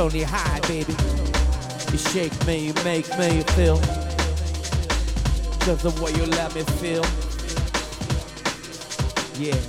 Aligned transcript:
Tony 0.00 0.22
high, 0.22 0.60
baby. 0.60 0.94
You 1.92 1.98
shake 1.98 2.46
me, 2.46 2.68
you 2.68 2.74
make 2.84 3.06
me 3.18 3.42
feel. 3.52 3.76
Just 5.66 5.82
the 5.82 5.90
way 6.00 6.10
you 6.12 6.24
let 6.24 6.54
me 6.54 6.62
feel. 6.80 7.04
Yeah. 9.38 9.60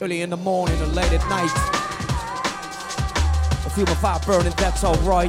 Early 0.00 0.22
in 0.22 0.30
the 0.30 0.36
morning 0.36 0.80
or 0.80 0.86
late 0.86 1.10
at 1.10 1.28
night. 1.28 1.50
I 3.66 3.68
feel 3.74 3.86
my 3.86 3.94
fire 3.94 4.20
burning, 4.24 4.54
that's 4.56 4.84
alright. 4.84 5.28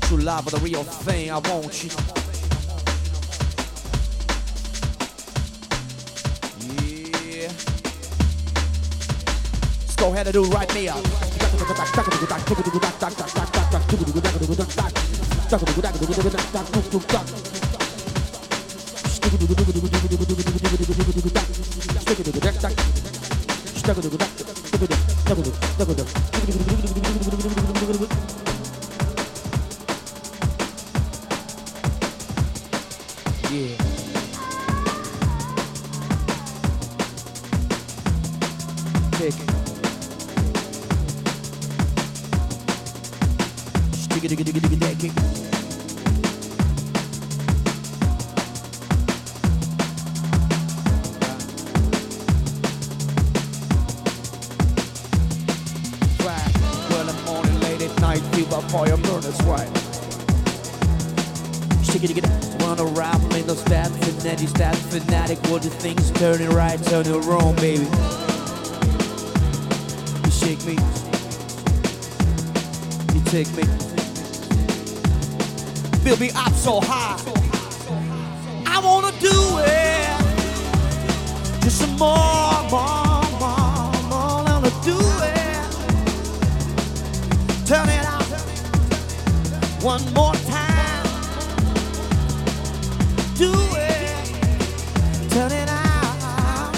True 0.00 0.16
love 0.16 0.50
the 0.50 0.58
real 0.62 0.84
thing, 0.84 1.30
I 1.30 1.36
want 1.36 1.84
you. 1.84 2.21
Go 10.02 10.12
ahead 10.12 10.26
and 10.26 10.34
do 10.34 10.42
right 10.46 10.68
now. 10.74 10.96
Yeah. 33.52 33.76
Take 39.18 39.61
the 65.62 65.70
things 65.70 66.10
turning 66.12 66.50
right, 66.50 66.82
turning 66.84 67.20
wrong, 67.22 67.54
baby. 67.56 67.84
You 70.24 70.30
shake 70.30 70.64
me, 70.64 70.76
you 73.14 73.20
take 73.26 73.48
me, 73.56 73.91
build 76.02 76.20
me 76.20 76.30
up 76.34 76.52
so 76.54 76.80
high. 76.80 77.16
I 78.66 78.80
wanna 78.80 79.12
do 79.20 79.58
it, 79.58 80.08
just 81.62 81.78
some 81.78 81.96
more, 81.96 82.62
more, 82.70 83.22
more, 83.38 83.92
more. 84.10 84.42
I 84.42 84.50
wanna 84.50 84.72
do 84.82 84.98
it. 84.98 85.66
Turn 87.66 87.88
it 87.88 88.04
out 88.04 88.24
one 89.82 90.02
more 90.12 90.34
time. 90.34 91.06
Do 93.36 93.52
it. 93.76 94.26
Turn 95.30 95.52
it 95.52 95.68
out. 95.68 96.76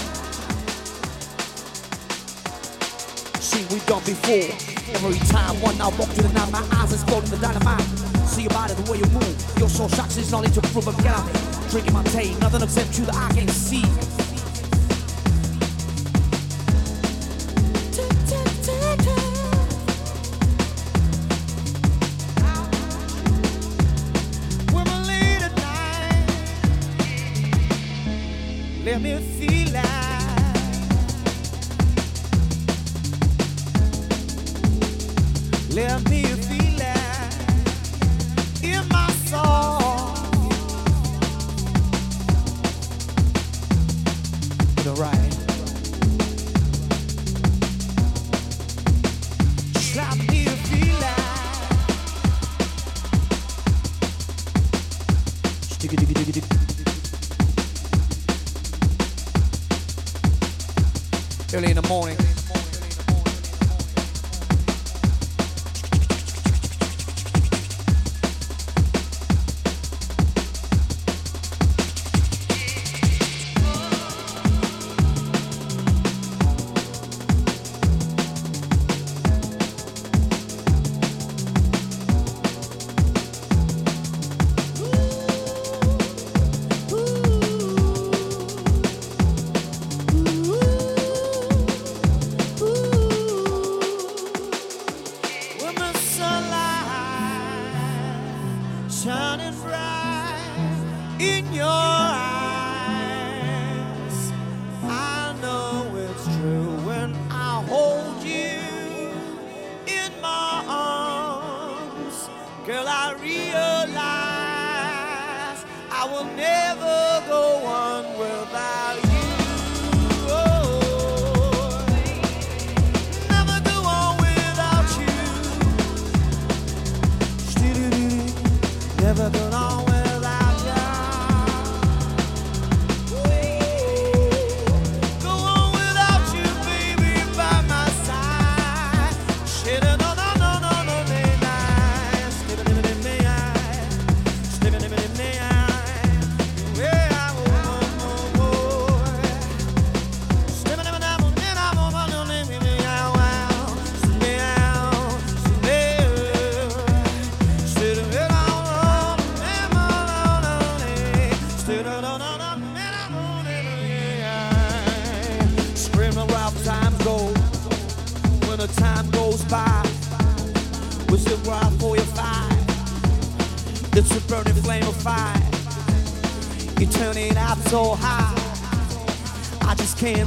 See, 3.39 3.65
we've 3.71 3.85
done 3.87 4.03
before. 4.05 4.51
Every 4.93 5.19
time 5.27 5.59
one 5.61 5.81
I 5.81 5.87
walk 5.97 6.09
through 6.09 6.27
the 6.27 6.33
night, 6.33 6.51
my 6.51 6.63
eyes 6.77 6.93
exploding 6.93 7.31
the 7.31 7.37
dynamite. 7.37 8.04
Your 8.45 8.53
body, 8.53 8.75
the 8.75 8.91
way 8.91 8.99
you 8.99 9.05
move. 9.07 9.57
Your 9.57 9.67
soul 9.67 9.89
shocks 9.89 10.17
is 10.17 10.31
not 10.31 10.45
into 10.45 10.61
proof 10.61 10.85
of 10.85 10.95
get 10.97 11.07
out. 11.07 11.27
Drinking 11.71 11.93
my 11.93 12.03
tea, 12.03 12.35
nothing 12.35 12.61
except 12.61 12.99
you 12.99 13.05
that 13.05 13.15
I 13.15 13.33
can 13.33 13.47
see. 13.47 13.94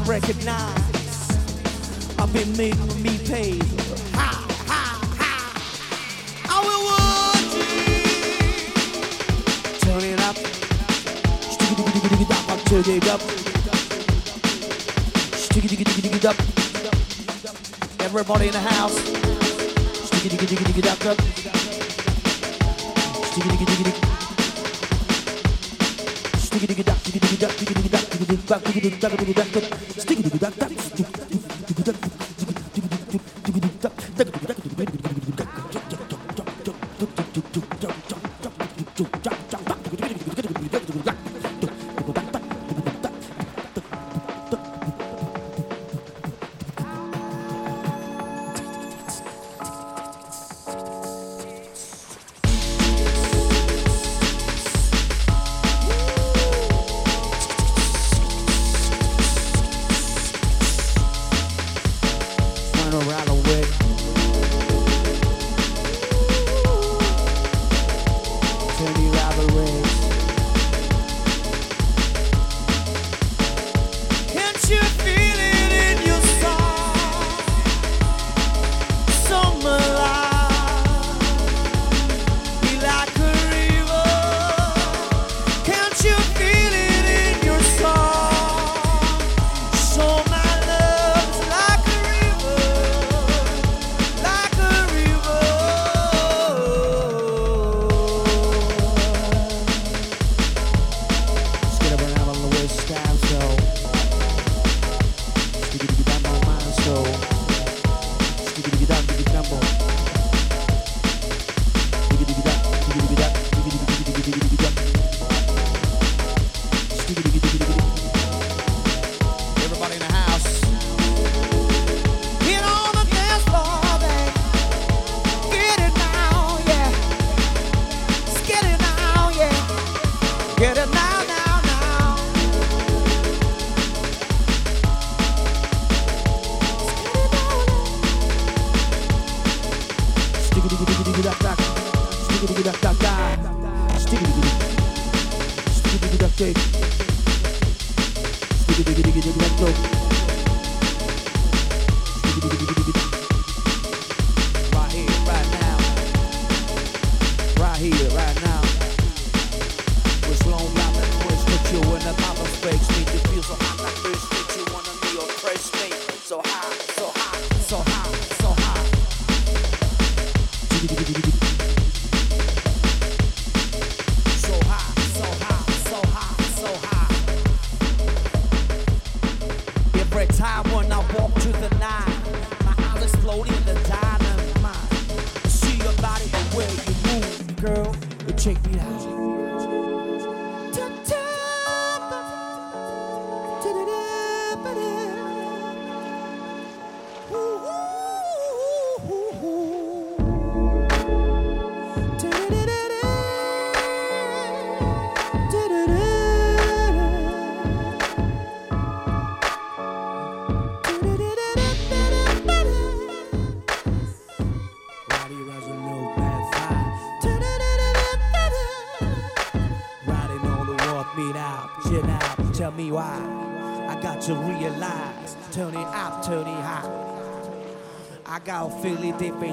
recognize. 0.08 0.77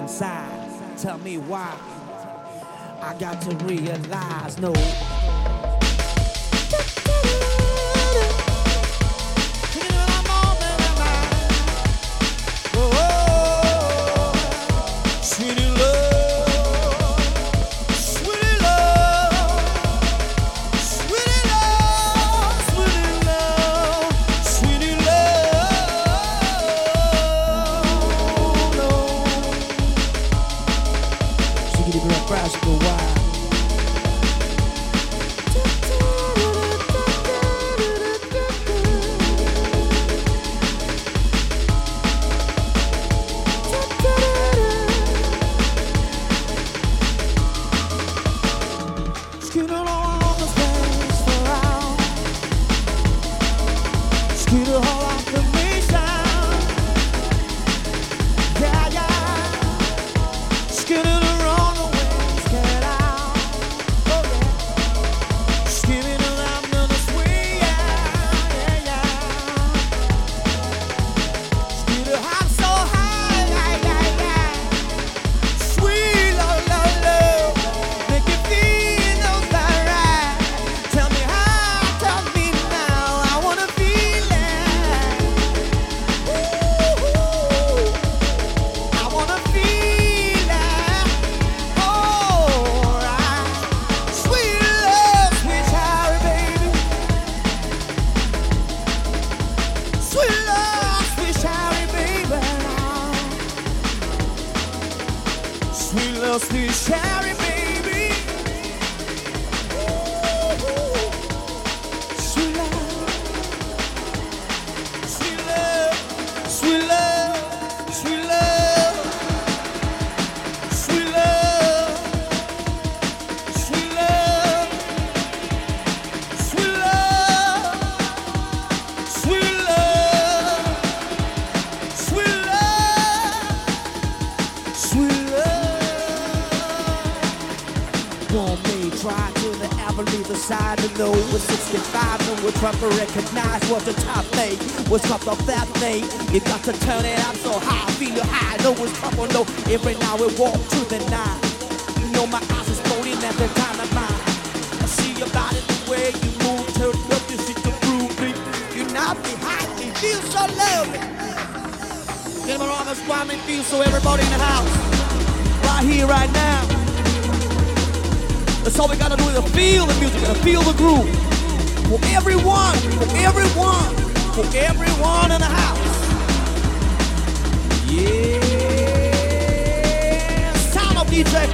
inside. 0.06 0.70
Tell 1.00 1.18
me 1.18 1.40
why. 1.40 1.76
I 3.02 3.16
got 3.18 3.42
to 3.42 3.56
realize 3.66 4.60
no 4.60 4.72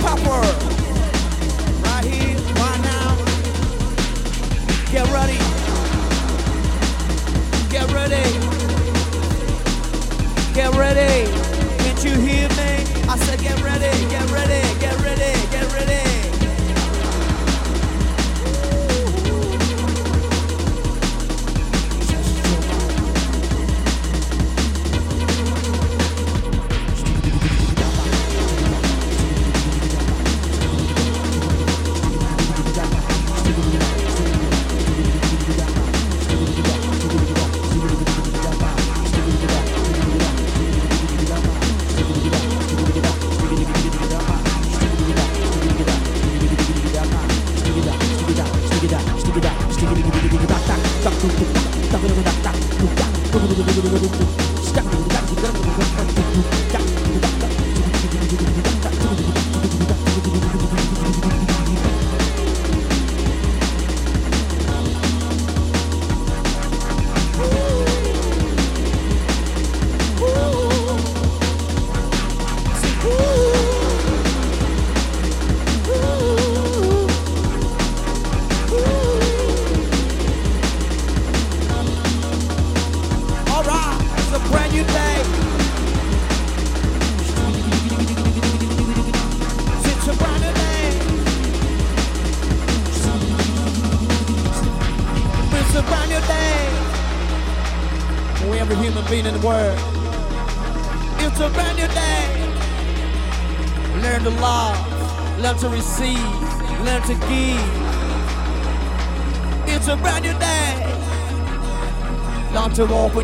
Popper. 0.02 0.42
Right 1.86 2.06
here, 2.06 2.38
right 2.62 2.82
now. 2.82 3.16
Get 4.92 5.08
ready. 5.14 5.38
Get 7.70 7.88
ready. 7.94 8.26
Get 10.54 10.76
ready. 10.76 11.32
Can't 11.80 12.04
you 12.04 12.16
hear 12.16 12.50
me? 12.50 12.72
I 13.08 13.18
said 13.18 13.40
get 13.42 13.62
ready, 13.62 13.92
get 14.10 14.30
ready, 14.32 14.80
get 14.80 15.00
ready. 15.02 15.51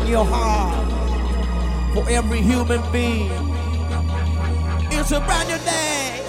your 0.08 0.24
heart 0.24 0.88
for 1.92 2.08
every 2.08 2.40
human 2.40 2.80
being. 2.90 3.30
It's 4.90 5.12
a 5.12 5.20
brand 5.20 5.48
new 5.48 5.58
day 5.58 6.24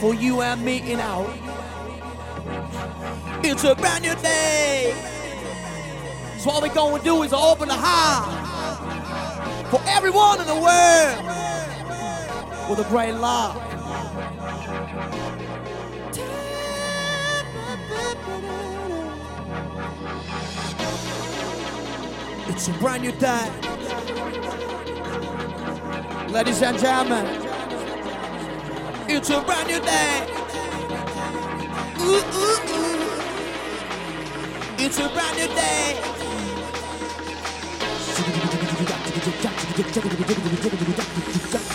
for 0.00 0.14
you 0.14 0.40
and 0.42 0.64
me 0.64 0.92
in 0.92 1.00
out. 1.00 1.28
It's 3.42 3.64
a 3.64 3.74
brand 3.74 4.04
new 4.04 4.14
day. 4.16 4.94
So 6.38 6.50
all 6.50 6.62
we're 6.62 6.72
gonna 6.72 7.02
do 7.02 7.24
is 7.24 7.32
open 7.32 7.66
the 7.68 7.74
heart 7.76 8.30
for 9.68 9.80
everyone 9.88 10.40
in 10.40 10.46
the 10.46 10.54
world 10.54 11.26
with 12.70 12.86
a 12.86 12.88
great 12.88 13.14
love. 13.14 13.66
It's 22.56 22.68
a 22.68 22.72
brand 22.72 23.02
new 23.02 23.12
day. 23.12 23.50
Ladies 26.30 26.62
and 26.62 26.78
gentlemen, 26.78 27.26
it's 29.06 29.28
a 29.28 29.42
brand 29.42 29.68
new 29.68 29.78
day. 29.78 30.26
Ooh, 32.00 32.24
ooh, 32.34 32.56
ooh. 32.72 33.10
It's 34.78 34.98
a 34.98 35.08
brand 35.10 35.36
new 35.36 35.48
day. 35.48 36.00
It's 39.78 39.96
a 39.96 40.00
brand 40.00 40.16
new 40.86 41.58
day. 41.58 41.65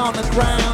on 0.00 0.14
the 0.14 0.22
ground. 0.30 0.69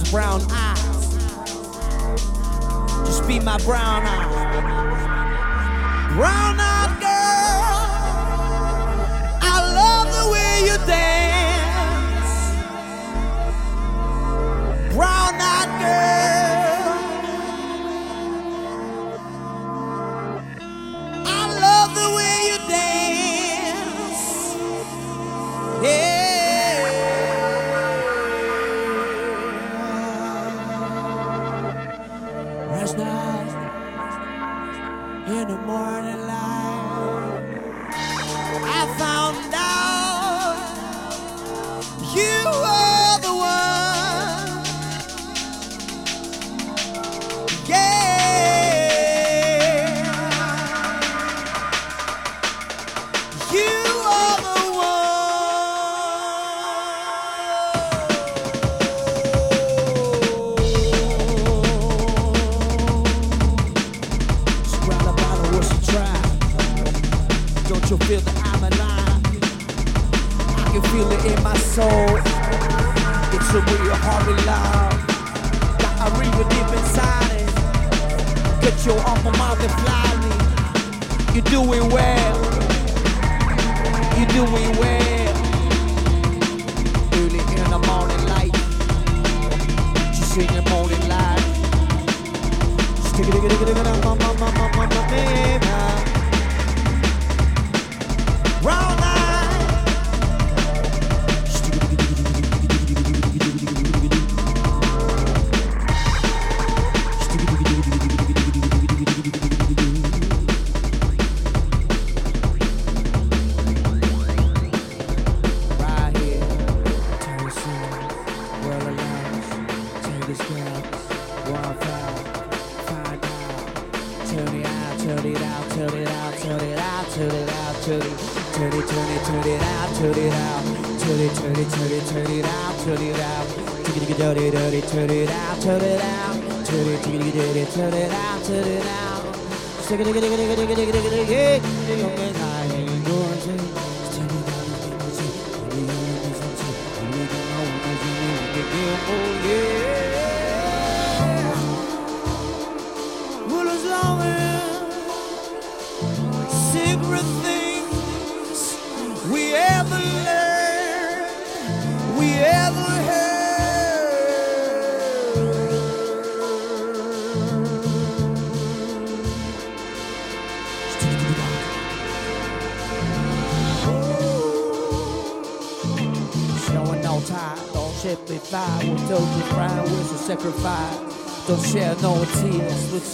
was 0.00 0.10
brown 0.10 0.42
eyes. 0.50 1.14
Just 3.06 3.28
be 3.28 3.38
my 3.38 3.56
brown 3.58 4.02
eyes. 4.04 4.23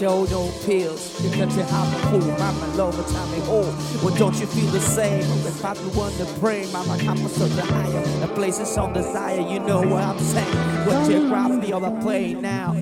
showed 0.01 0.31
no 0.31 0.51
pills 0.65 1.21
because 1.21 1.55
you 1.55 1.63
have 1.63 1.95
a 1.95 1.99
fool. 2.09 2.33
Mama 2.39 2.67
love 2.75 2.99
a 2.99 3.13
time 3.13 3.49
all. 3.51 3.71
Well, 4.03 4.15
don't 4.15 4.35
you 4.41 4.47
feel 4.47 4.71
the 4.71 4.81
same? 4.81 5.21
If 5.47 5.63
I 5.63 5.75
be 5.75 5.81
one 5.91 6.13
to 6.15 6.25
pray, 6.41 6.67
Mama, 6.73 6.95
I'm 6.95 7.19
a 7.19 7.29
high. 7.29 7.61
higher. 7.67 8.21
The 8.21 8.29
place 8.29 8.59
is 8.61 8.79
on 8.79 8.95
desire, 8.95 9.41
you 9.41 9.61
know 9.61 9.83
what 9.83 10.03
I'm 10.03 10.19
saying. 10.19 10.87
What 10.87 11.07
geography 11.07 11.73
all 11.75 11.81
the 11.81 12.01
play 12.01 12.33
now? 12.33 12.73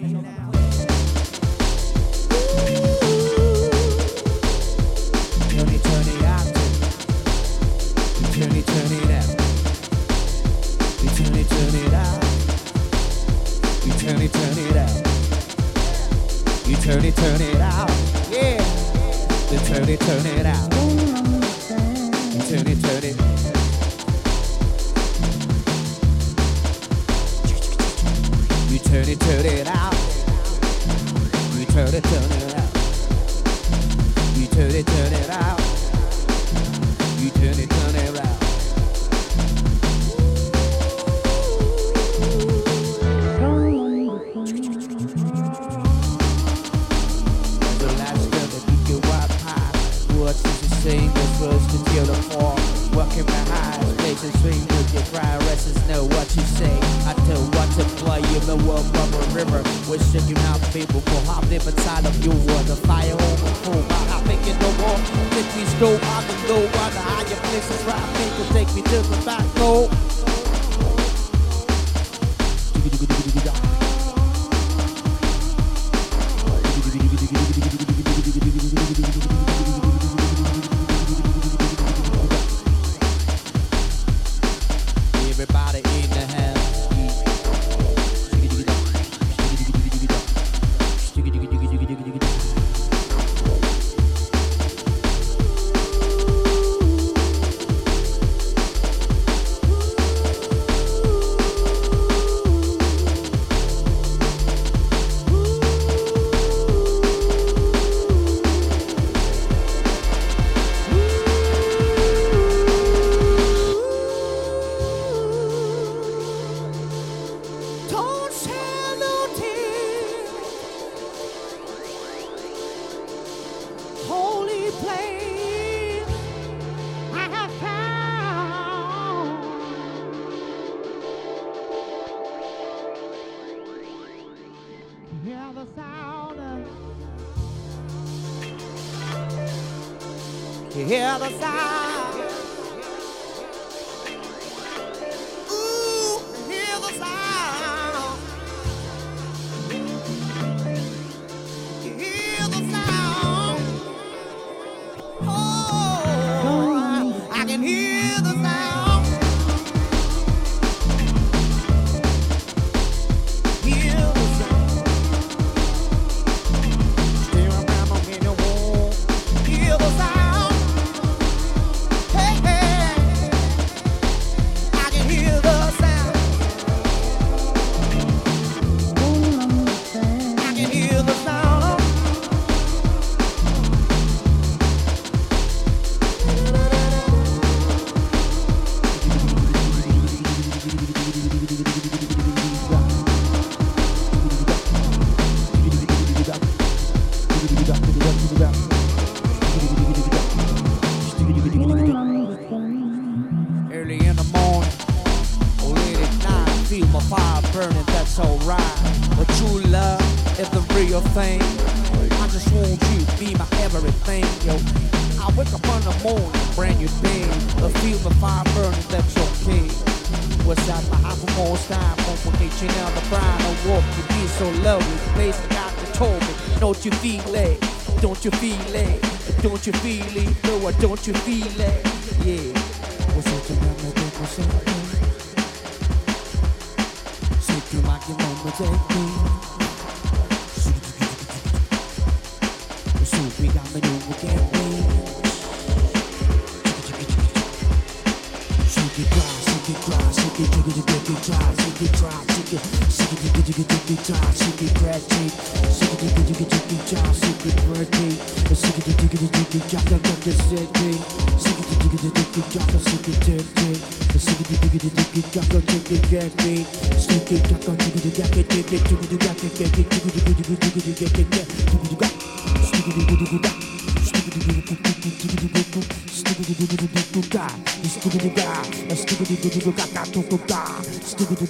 in 54.25 54.33
swing 54.41 54.67
with 54.67 54.95
your 54.95 55.03
prioress 55.15 55.69
know 55.89 56.05
what 56.05 56.29
you 56.37 56.43
say. 56.43 56.75
I 57.07 57.15
tell 57.27 57.43
what 57.57 57.69
to 57.79 57.85
play 58.03 58.19
in 58.19 58.45
the 58.47 58.57
world 58.67 58.87
from 58.93 59.09
a 59.15 59.23
river. 59.35 59.63
Wish 59.89 60.05
that 60.13 60.25
you 60.29 60.35
not 60.47 60.61
people 60.73 61.01
will 61.01 61.25
hop 61.25 61.45
in 61.47 61.63
inside 61.63 62.05
of 62.05 62.15
you 62.25 62.31
or 62.31 62.63
the 62.69 62.77
fire 62.87 63.13
on 63.13 63.37
the 63.43 63.53
fool. 63.63 63.83
I 63.91 64.01
hop 64.11 64.23
thinking 64.25 64.59
no 64.59 64.71
more. 64.83 64.99
If 65.39 65.47
we 65.57 65.63
go, 65.81 65.95
I 65.95 66.19
can 66.27 66.39
go 66.47 66.59
on 66.59 66.91
the 66.93 67.01
higher 67.01 67.41
places 67.49 67.81
where 67.87 67.97
I 67.97 68.07
think 68.19 68.31
will 68.39 68.53
take 68.53 68.71
me 68.75 68.83
to 68.83 68.99
the 69.09 69.19
back 69.25 69.47
door. 69.57 70.28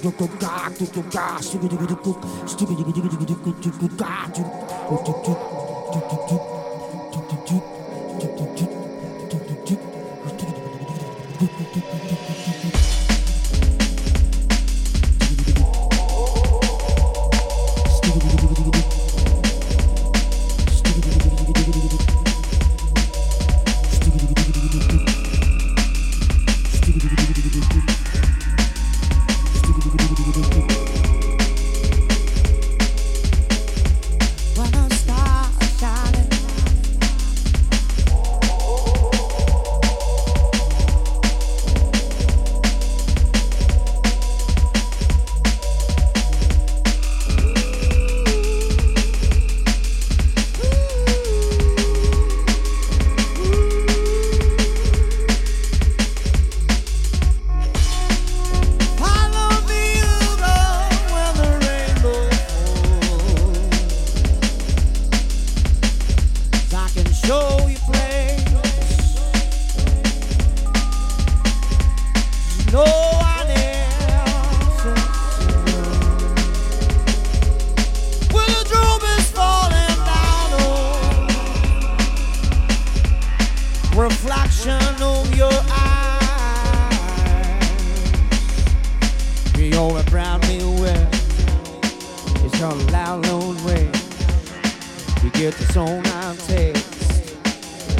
Stupid, 0.09 0.41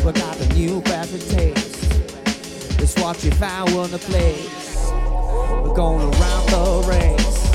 I 0.10 0.12
got 0.12 0.42
a 0.42 0.54
new 0.56 0.82
better 0.82 1.20
taste. 1.20 1.86
It's 2.82 3.00
what 3.00 3.24
you 3.24 3.30
found 3.30 3.70
on 3.76 3.92
the 3.92 4.00
place. 4.00 4.90
We're 5.62 5.76
going 5.76 6.02
around 6.02 6.50
the 6.50 6.82
race. 6.90 7.46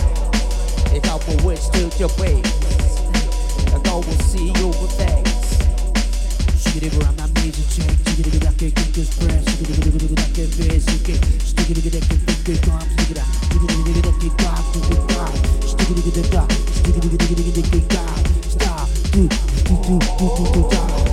It's 0.95 1.09
up 1.11 1.25
for 1.25 1.35
which 1.43 1.67
to 1.75 1.91
your 1.99 2.15
waist. 2.15 2.55
I 3.75 3.83
go 3.83 4.07
and 4.07 4.23
see 4.31 4.55
you 4.55 4.69
with 4.69 4.95
thanks. 4.95 5.59
Shigga 6.63 6.95
digga, 6.95 7.09
I'm 7.09 7.17
not 7.17 7.35
major 7.43 7.67
check. 7.75 7.91
Shigga 8.07 8.23
digga, 8.23 8.39
that 8.47 8.57
get 8.57 8.75
good 8.95 9.11
press. 9.19 9.43
Shigga 9.51 9.75
digga, 9.75 9.91
digga, 9.99 10.15
that 10.15 10.31
get 10.39 10.47
biz. 10.55 10.87
Okay. 11.03 11.19
Shigga 11.43 11.75
digga, 11.75 11.91
that 11.91 12.07
get 12.07 12.23
good 12.47 12.63
calm. 12.63 12.87
Shigga 13.03 13.19
digga, 13.51 13.67
digga, 13.67 13.83
digga, 13.83 14.03
that 14.07 14.15
get 14.23 14.35
dark. 14.39 14.63
Digga, 14.79 14.95
dark. 15.11 15.35
Shigga 15.67 15.91
digga, 15.91 16.23
digga, 16.23 16.47
digga, 16.87 17.03
digga, 17.03 17.19
digga, 17.19 17.35
digga, 17.35 17.51
digga, 17.51 17.59
digga, 17.59 17.67
digga, 17.67 17.99
digga, 18.95 19.19
digga, 19.19 19.35
digga, 19.35 20.39
digga, 20.39 20.55
digga, 20.55 21.04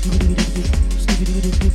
Stupid, 0.00 0.40
stupid, 0.40 0.66
stupid, 0.98 1.54
stupid, 1.54 1.69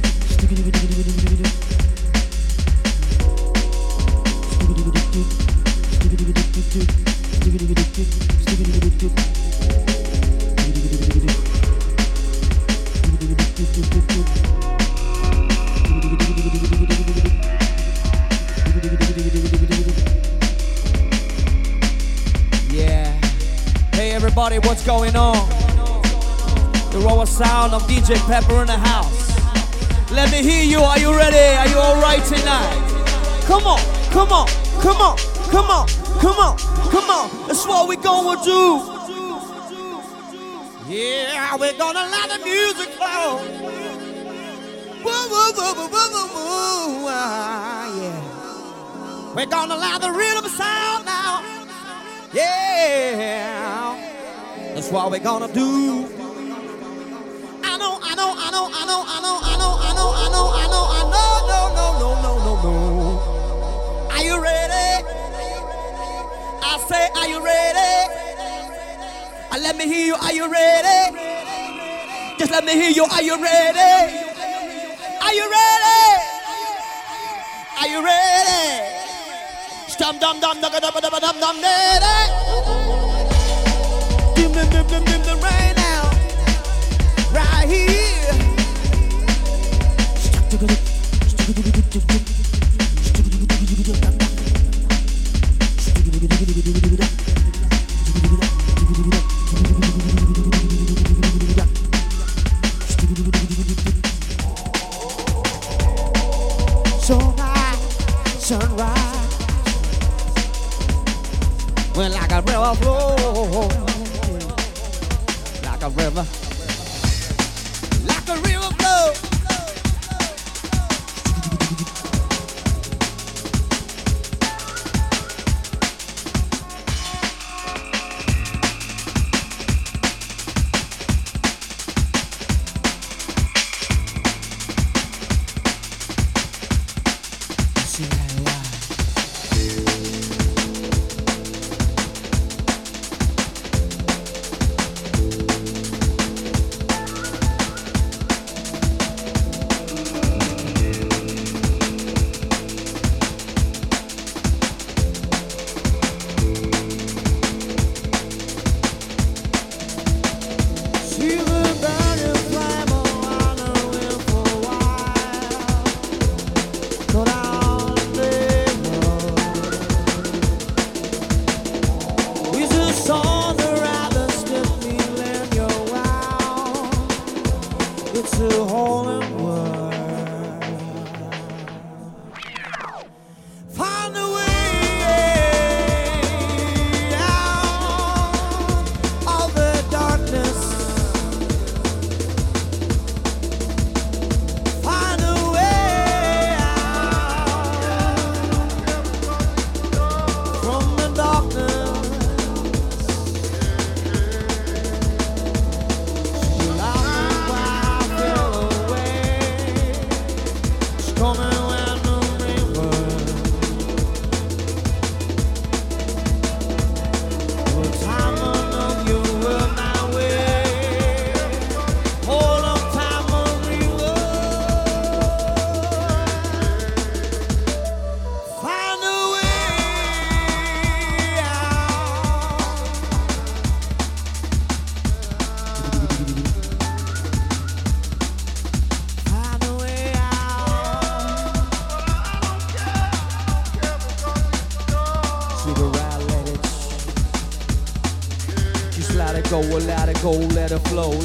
DJ 28.05 28.15
Pepper 28.27 28.61
in 28.61 28.67
the 28.67 28.77
house. 28.77 29.31
Let 30.11 30.31
me 30.31 30.43
hear 30.43 30.63
you. 30.63 30.79
Are 30.79 30.99
you 30.99 31.15
ready? 31.15 31.57
Are 31.57 31.67
you 31.67 31.77
all 31.77 31.99
right 31.99 32.23
tonight? 32.23 33.41
Come 33.45 33.65
on, 33.65 33.79
come 34.11 34.31
on, 34.31 34.47
come 34.79 35.01
on, 35.01 35.17
come 35.49 35.71
on, 35.71 35.88
come 36.19 36.38
on, 36.38 36.57
come 36.91 37.09
on. 37.09 37.47
That's 37.47 37.65
what 37.65 37.88
we're 37.88 37.95
gonna 37.95 38.43
do. 38.43 38.81
Yeah, 40.88 41.55
we're 41.57 41.77
gonna 41.77 42.05
let 42.11 42.29
the 42.29 42.45
music 42.45 42.89
flow. 42.93 43.41
Woo, 45.03 45.29
woo, 45.31 45.51
woo, 45.57 45.73
woo, 45.73 45.89
woo, 45.89 46.27
woo. 46.36 47.07
Ah, 47.09 47.89
yeah. 47.97 49.33
We're 49.36 49.47
gonna 49.47 49.75
let 49.75 50.01
the 50.01 50.11
rhythm 50.11 50.47
sound 50.49 51.05
now. 51.05 51.41
Yeah. 52.33 53.44
What 54.95 55.11
we're 55.11 55.19
gonna 55.19 55.51
do. 55.51 56.07
I 57.63 57.75
know, 57.77 57.99
I 58.01 58.15
know, 58.15 58.31
I 58.31 58.49
know, 58.49 58.71
I 58.71 58.85
know, 58.87 59.03
I 59.03 59.19
know, 59.19 59.41
I 59.43 59.57
know, 59.59 59.75
I 59.75 59.91
know, 59.91 60.07
I 60.15 60.27
know, 60.31 60.45
I 60.55 61.03
know, 61.11 61.35
no, 61.51 61.67
no, 61.75 61.99
no, 61.99 62.15
no, 62.23 62.31
no, 62.45 62.53
no. 62.63 64.09
Are 64.09 64.23
you 64.23 64.41
ready? 64.41 65.03
I 66.63 66.79
say, 66.87 67.09
are 67.13 67.27
you 67.27 67.43
ready? 67.43 67.93
Uh, 69.51 69.59
let 69.59 69.75
me 69.75 69.83
hear 69.85 70.05
you. 70.05 70.15
Are 70.15 70.31
you 70.31 70.49
ready? 70.49 71.17
Just 72.39 72.51
let 72.51 72.63
me 72.63 72.71
hear 72.71 72.91
you. 72.91 73.03
Are 73.03 73.21
you 73.21 73.35
ready? 73.35 74.15
Are 75.19 75.33
you 75.33 75.51
ready? 75.51 76.07
Are 77.81 77.87
you 77.89 77.99
ready? 78.01 78.95
Stum 79.91 80.21
dum 80.21 80.39
dum 80.39 80.61
dum 80.61 80.71
dum 80.71 80.93
dum 81.01 81.19
dum 81.19 81.39
dum 81.41 81.61
ready? 81.61 83.14
Right 84.72 85.74
now, 85.76 86.11
right 87.34 87.70
here. 87.70 87.94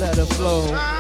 let 0.01 0.17
it 0.17 0.27
flow. 0.33 1.00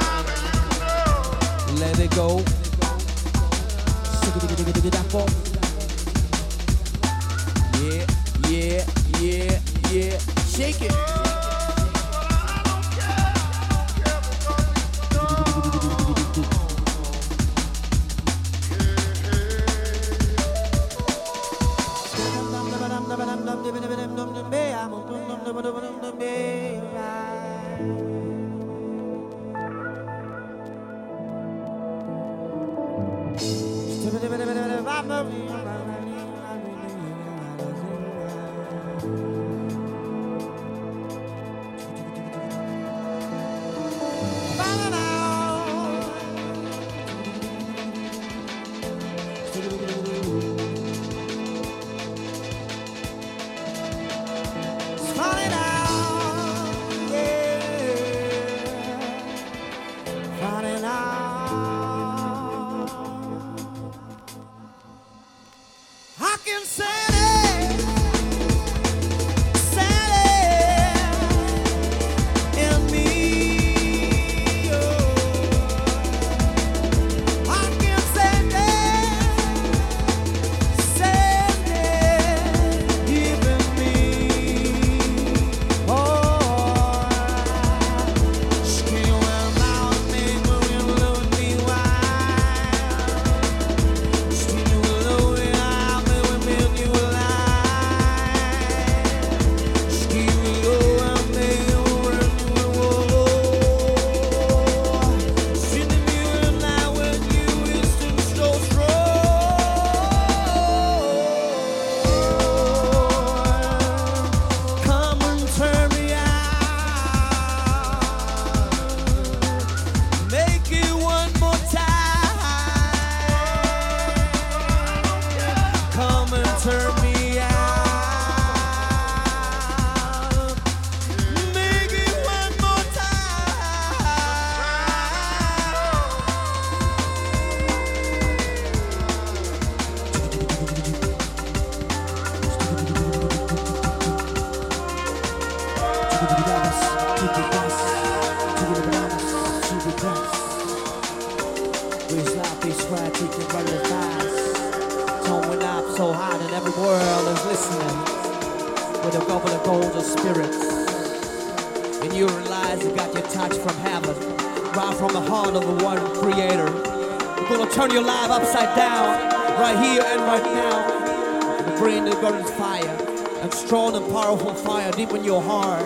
deep 175.01 175.15
in 175.15 175.25
your 175.25 175.41
heart 175.41 175.83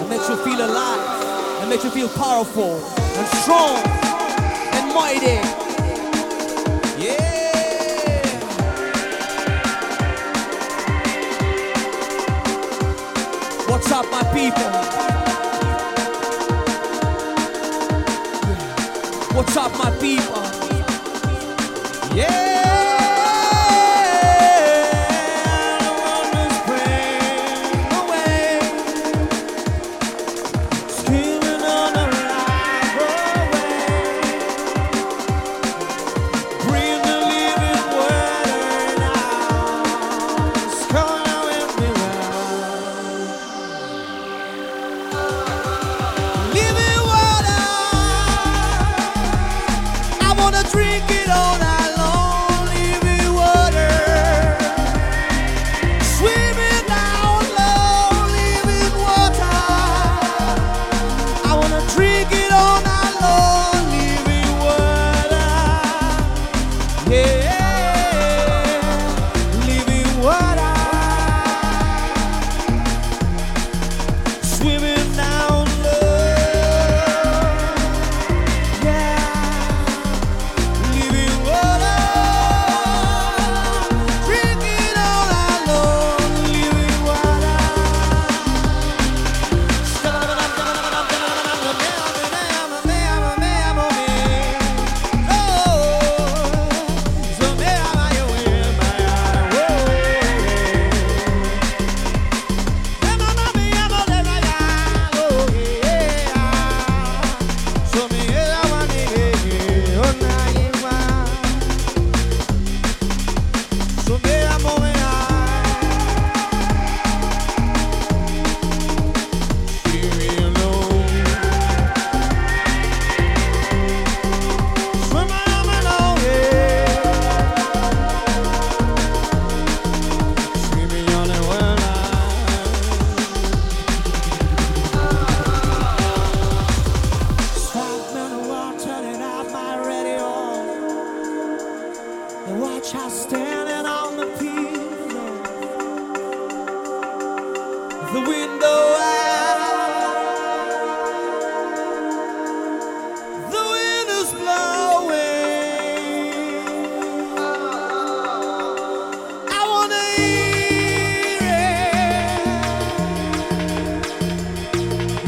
it 0.00 0.08
makes 0.08 0.26
you 0.26 0.36
feel 0.36 0.64
alive, 0.64 1.62
It 1.62 1.68
makes 1.68 1.84
you 1.84 1.90
feel 1.90 2.08
powerful 2.08 2.76
and 2.78 3.26
strong 3.42 3.76
and 4.72 4.94
mighty. 4.94 5.57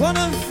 one 0.01 0.17
of 0.17 0.50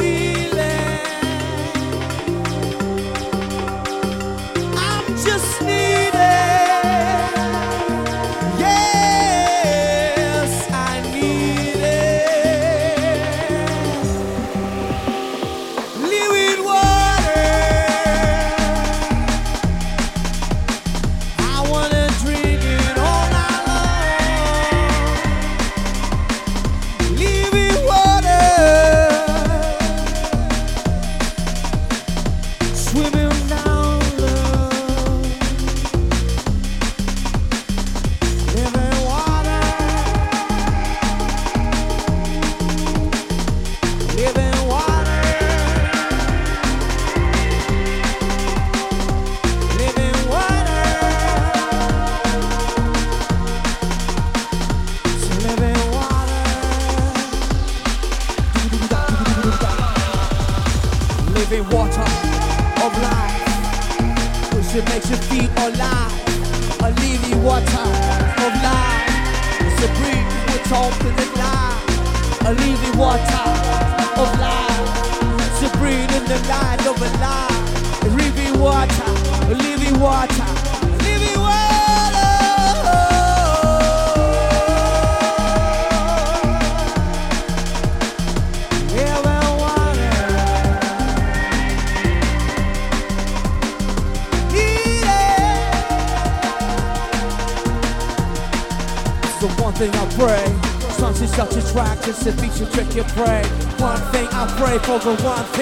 to 102.31 102.41
feature 102.41 102.71
trick 102.71 102.95
your 102.95 103.05
brain. 103.15 103.45
One 103.79 103.99
thing 104.11 104.27
I 104.31 104.45
pray 104.57 104.77
for, 104.79 104.99
the 104.99 105.15
one 105.23 105.45
thing. 105.53 105.58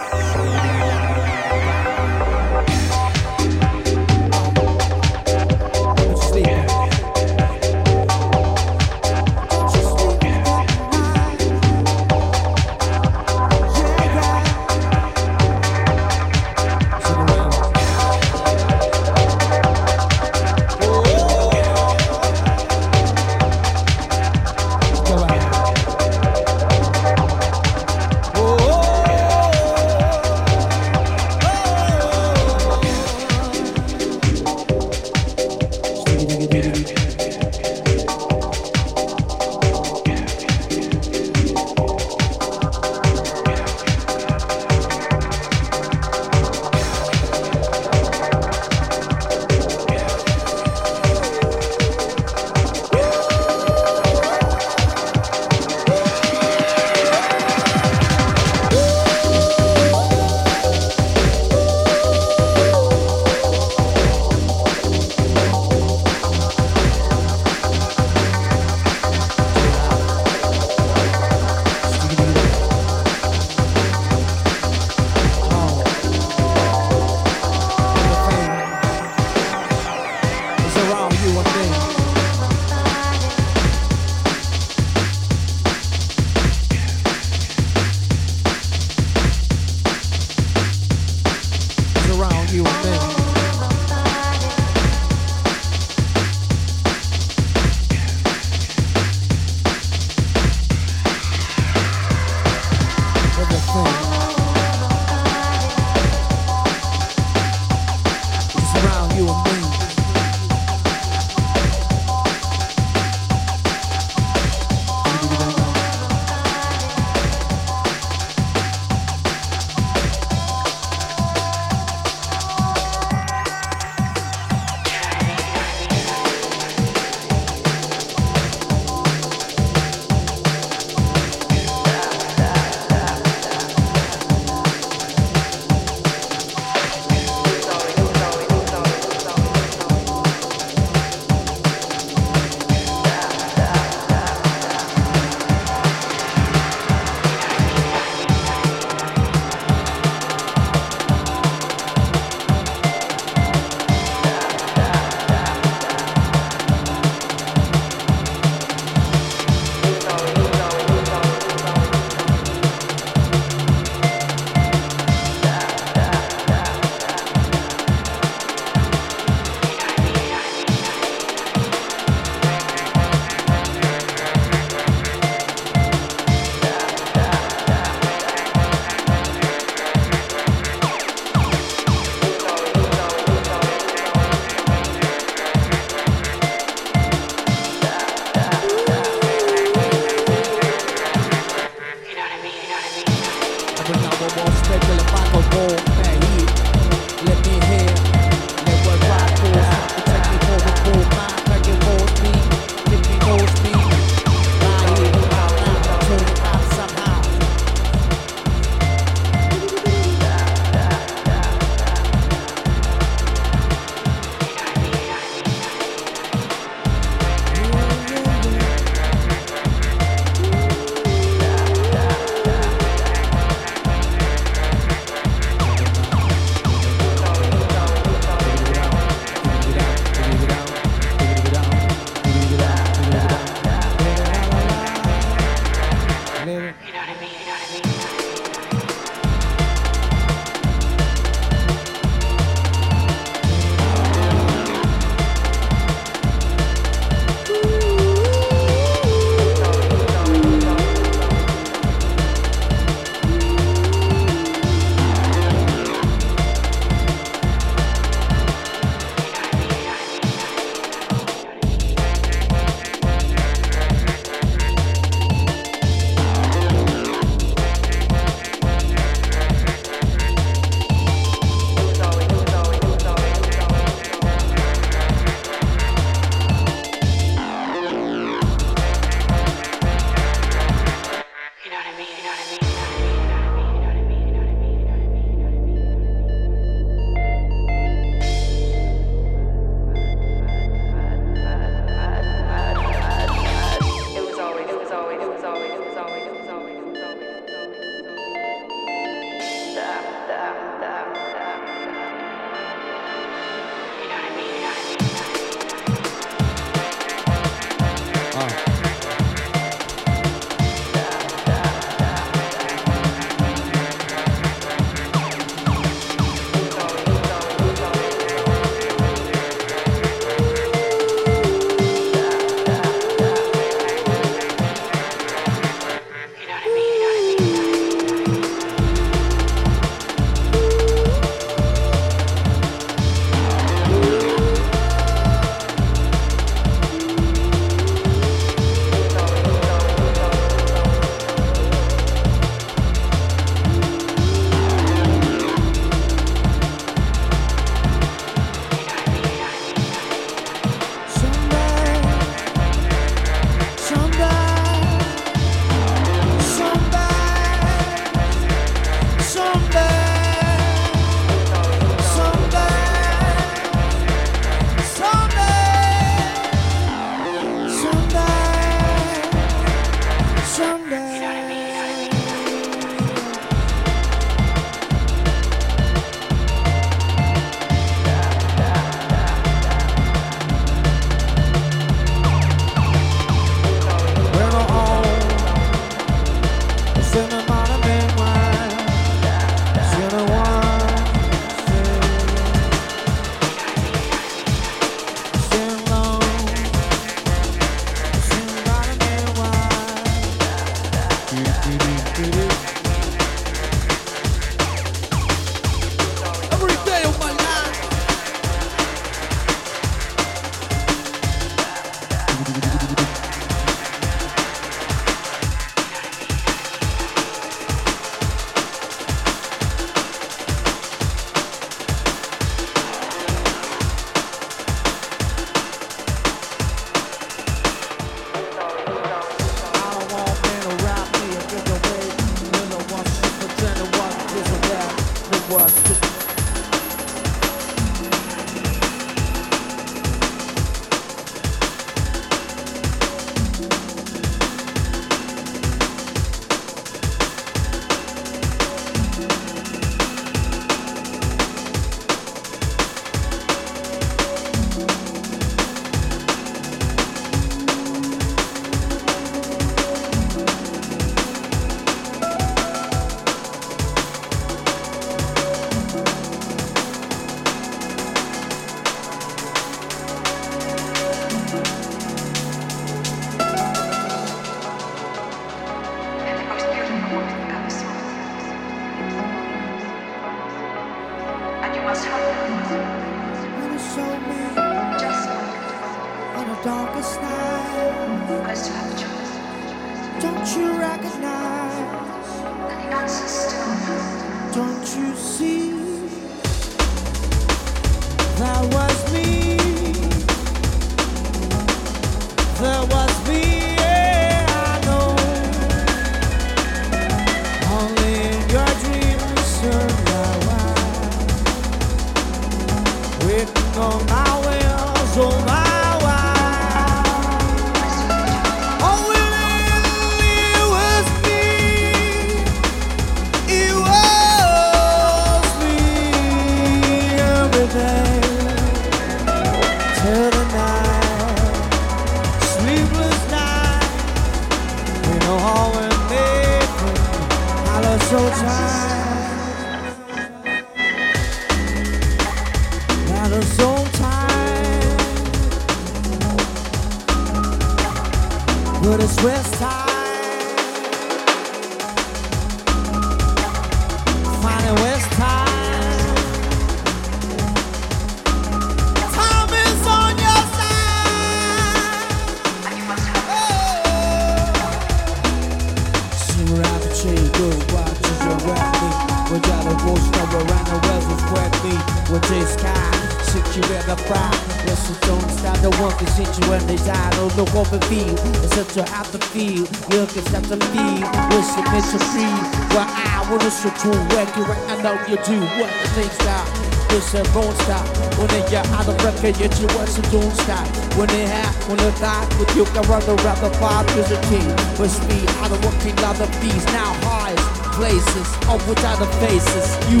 To 583.70 583.90
work 584.14 584.30
you 584.36 584.44
I 584.44 584.82
know 584.82 584.94
you 585.08 585.16
do 585.24 585.40
what 585.58 585.70
things 585.94 586.16
that 586.18 586.46
this 586.90 587.14
a 587.14 587.22
won't 587.34 587.56
stop 587.62 587.84
When 588.16 588.28
they're 588.28 588.64
out 588.72 588.88
of 588.88 588.96
record, 589.04 589.36
you 589.40 589.48
do 589.48 589.66
what 589.74 589.90
you 589.96 590.02
don't 590.10 590.30
stop 590.32 590.66
When 590.96 591.08
they 591.08 591.26
have, 591.26 591.68
when 591.68 591.78
they 591.78 591.90
die, 591.98 592.26
with 592.38 592.54
you 592.54 592.64
can 592.64 592.82
run 592.88 593.02
around 593.02 593.40
the 593.42 593.50
five 593.58 593.88
years 593.96 594.10
a 594.12 594.20
king 594.30 594.46
With 594.78 594.92
speed, 594.92 595.28
out 595.42 595.50
of 595.50 595.64
working 595.64 595.98
other 596.04 596.26
bees 596.40 596.64
Now 596.66 596.94
highest 597.02 597.66
places, 597.76 598.26
up 598.48 598.60
without 598.66 598.98
the 598.98 599.06
faces. 599.20 599.68
You 599.92 600.00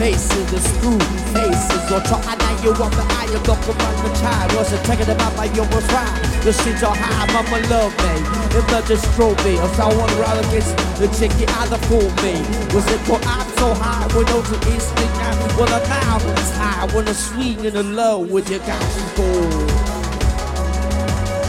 faces, 0.00 0.50
the 0.50 0.58
screw 0.58 0.98
faces. 1.36 1.92
Or 1.92 2.00
know 2.00 2.39
you 2.62 2.72
want 2.76 2.92
the 2.92 3.04
eye, 3.16 3.24
you 3.24 3.40
look 3.48 3.62
around 3.64 3.96
the 4.04 4.12
child 4.20 4.52
Wasn't 4.54 4.84
taking 4.84 5.08
about 5.08 5.36
my 5.36 5.46
you 5.56 5.62
was 5.72 5.86
right 5.92 6.12
The 6.44 6.52
streets 6.52 6.82
are 6.82 6.94
high, 6.94 7.26
mama 7.32 7.58
love 7.68 7.92
me. 8.04 8.14
If 8.56 8.66
not 8.70 8.84
just 8.86 9.06
throw 9.16 9.34
me, 9.44 9.56
someone 9.76 10.10
rather 10.20 10.42
gets 10.50 10.72
the 10.98 11.08
ticket 11.08 11.48
out 11.56 11.72
of 11.72 11.80
for 11.88 12.02
me. 12.22 12.34
Was 12.74 12.86
it 12.92 13.00
put 13.04 13.24
out 13.26 13.46
so 13.58 13.72
high? 13.74 14.06
When 14.14 14.26
those 14.26 14.50
are 14.52 14.68
instinct 14.72 15.14
now 15.16 15.58
When 15.58 15.68
the 15.70 15.80
mouth 15.88 16.24
is 16.38 16.50
high, 16.56 16.86
when 16.94 17.04
the 17.04 17.14
sweet 17.14 17.58
and 17.58 17.76
the 17.76 17.82
low 17.82 18.18
with 18.18 18.50
your 18.50 18.60
guys 18.60 18.96
go 19.16 19.24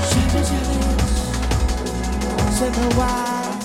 Shimmy, 0.10 0.42
shimmy, 0.48 0.80
shimmy, 2.56 2.88
wild 2.96 3.60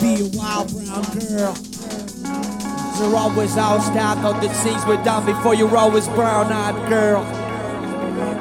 Be 0.00 0.10
a 0.22 0.26
wild 0.38 0.66
brown 0.70 1.04
girl 1.18 1.73
You're 2.98 3.16
always 3.16 3.58
outstanding 3.58 4.24
on 4.24 4.40
the 4.40 4.48
things 4.48 4.86
we're 4.86 5.02
done 5.02 5.26
before 5.26 5.54
you're 5.54 5.76
always 5.76 6.06
brown-eyed 6.08 6.88
girl 6.88 7.24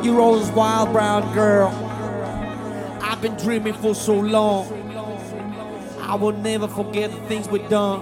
You're 0.05 0.21
always 0.21 0.49
wild 0.51 0.91
brown 0.91 1.33
girl 1.33 1.69
I've 3.01 3.19
been 3.19 3.35
dreaming 3.35 3.73
for 3.73 3.95
so 3.95 4.13
long 4.13 4.67
I 5.99 6.13
will 6.13 6.33
never 6.33 6.67
forget 6.67 7.09
the 7.09 7.17
things 7.27 7.47
we've 7.47 7.67
done 7.67 8.01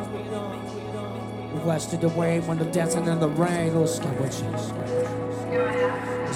We 1.53 1.59
of 1.61 2.03
away 2.03 2.15
way 2.15 2.39
when 2.41 2.57
the 2.57 2.65
dancing 2.65 3.07
in 3.07 3.19
the 3.21 3.29
rain. 3.29 3.71
Oh, 3.73 3.85
sketches. 3.85 4.73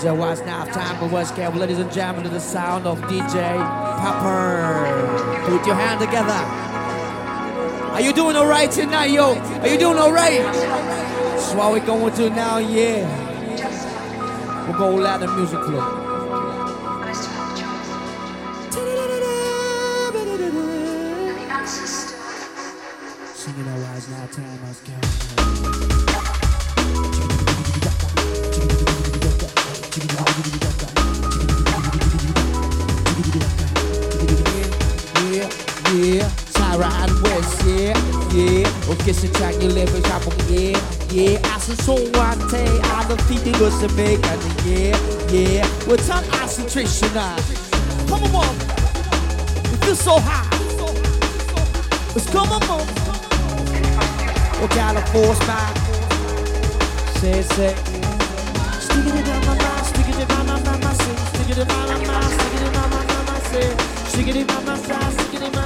So 0.02 0.14
what's 0.14 0.42
now 0.42 0.64
time 0.66 0.98
for 1.00 1.14
West 1.14 1.36
Cap, 1.36 1.56
ladies 1.56 1.80
and 1.80 1.92
gentlemen, 1.92 2.24
to 2.24 2.30
the 2.30 2.40
sound 2.40 2.86
of 2.86 3.00
DJ 3.02 3.58
Pepper. 4.00 5.50
Put 5.50 5.66
your 5.66 5.76
hand 5.76 6.00
together. 6.00 6.55
Are 7.96 8.02
you 8.02 8.12
doing 8.12 8.36
alright 8.36 8.70
tonight, 8.70 9.06
yo? 9.06 9.36
Are 9.36 9.68
you 9.70 9.78
doing 9.80 9.98
alright? 9.98 10.42
That's 10.42 11.54
what 11.54 11.72
we're 11.72 11.86
going 11.86 12.14
to 12.16 12.30
now, 12.30 12.58
yeah. 12.58 13.08
We're 14.70 14.78
gonna 14.78 14.98
let 14.98 15.22
the 15.22 15.28
music 15.28 15.64
flow. 15.64 16.05
Yeah, 41.16 41.32
yeah. 41.32 41.40
I 41.44 41.60
said 41.60 41.78
so 41.80 41.94
one 41.94 42.40
day 42.50 42.80
I 42.84 43.06
don't 43.08 43.22
think 43.22 43.48
it 43.48 43.60
was 43.60 43.82
a 43.84 43.88
big 43.96 44.20
and 44.26 44.42
yeah, 44.66 44.96
yeah. 45.32 45.66
On 45.88 46.24
concentration 46.26 47.14
now? 47.14 47.36
Come 48.08 48.36
on. 48.36 48.56
It 49.74 49.86
feels 49.86 50.00
so 50.00 50.20
high. 50.20 50.44
Let's 52.14 52.30
come 52.30 52.50
on, 52.52 52.62
kind 54.70 54.98
of 54.98 55.08
force 55.10 55.40
man? 55.48 55.76
Say, 57.20 57.42
say. 57.42 57.76
Stick 58.80 59.06
it 59.06 59.16
in 59.16 59.42
my 59.46 59.56
mind, 59.56 59.86
stick 59.86 60.10
it 60.10 60.20
in 60.20 60.28
my 60.28 60.44
mind, 60.44 60.66
my 60.66 60.78
mind, 60.78 60.98
stick 60.98 61.50
it 61.50 61.58
in 61.58 61.68
my 61.68 61.86
mind, 61.86 62.24
stick 62.34 62.54
it 62.54 62.62
in 62.62 62.72
my 62.74 62.88
mind, 62.88 63.08
my 63.08 63.22
mind. 63.28 63.44
Stick 64.08 64.28
it 64.28 64.36
in 64.36 64.48
my 64.48 64.60
mind, 64.66 64.80
stick 64.80 65.34
it 65.34 65.44
in 65.44 65.52
my 65.52 65.66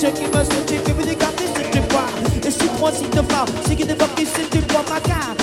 check 0.00 0.20
it 0.20 0.32
must 0.34 0.52
check 0.68 0.88
it 0.88 0.93
is 2.94 3.10
the 3.10 3.22
moi 3.22 3.46
si 3.46 3.76
te 3.76 3.94
va 3.94 3.94
Sigidi 3.94 3.94
fucking 3.98 4.26
city 4.26 4.60
for 4.60 4.82
my 4.90 5.00
guy 5.00 5.34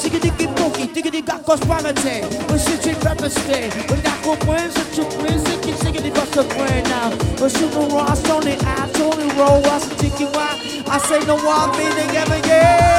sigidi 0.00 0.30
ki 0.38 0.46
poki 0.56 0.86
Digidi 0.94 1.22
got 1.24 1.44
prosperity 1.44 2.20
When 2.48 2.58
shit 2.58 2.86
you 2.86 2.94
rapper 3.04 3.30
stay 3.30 3.68
When 3.88 4.00
that 4.02 4.18
go 4.24 4.32
wins 4.46 4.76
it 4.76 4.96
you 4.96 5.04
wins 5.22 5.44
it 5.48 5.62
Keep 5.62 5.76
sigidi 5.76 6.10
bust 6.14 6.32
the 6.32 6.42
brain 6.54 6.84
now 6.84 7.10
But 7.38 7.50
shoot 7.52 7.70
the 7.72 7.80
Ross 7.94 8.28
on 8.30 8.42
the 8.42 8.54
ass 8.64 9.00
on 9.00 9.18
the 9.18 9.26
roll 9.38 9.64
I 9.66 9.78
say 9.78 9.94
thinking 9.96 10.32
why 10.32 10.50
I 10.88 10.98
say 10.98 11.20
no 11.26 11.36
one 11.36 11.70
meaning 11.78 12.16
ever 12.16 12.40
yeah 12.48 12.92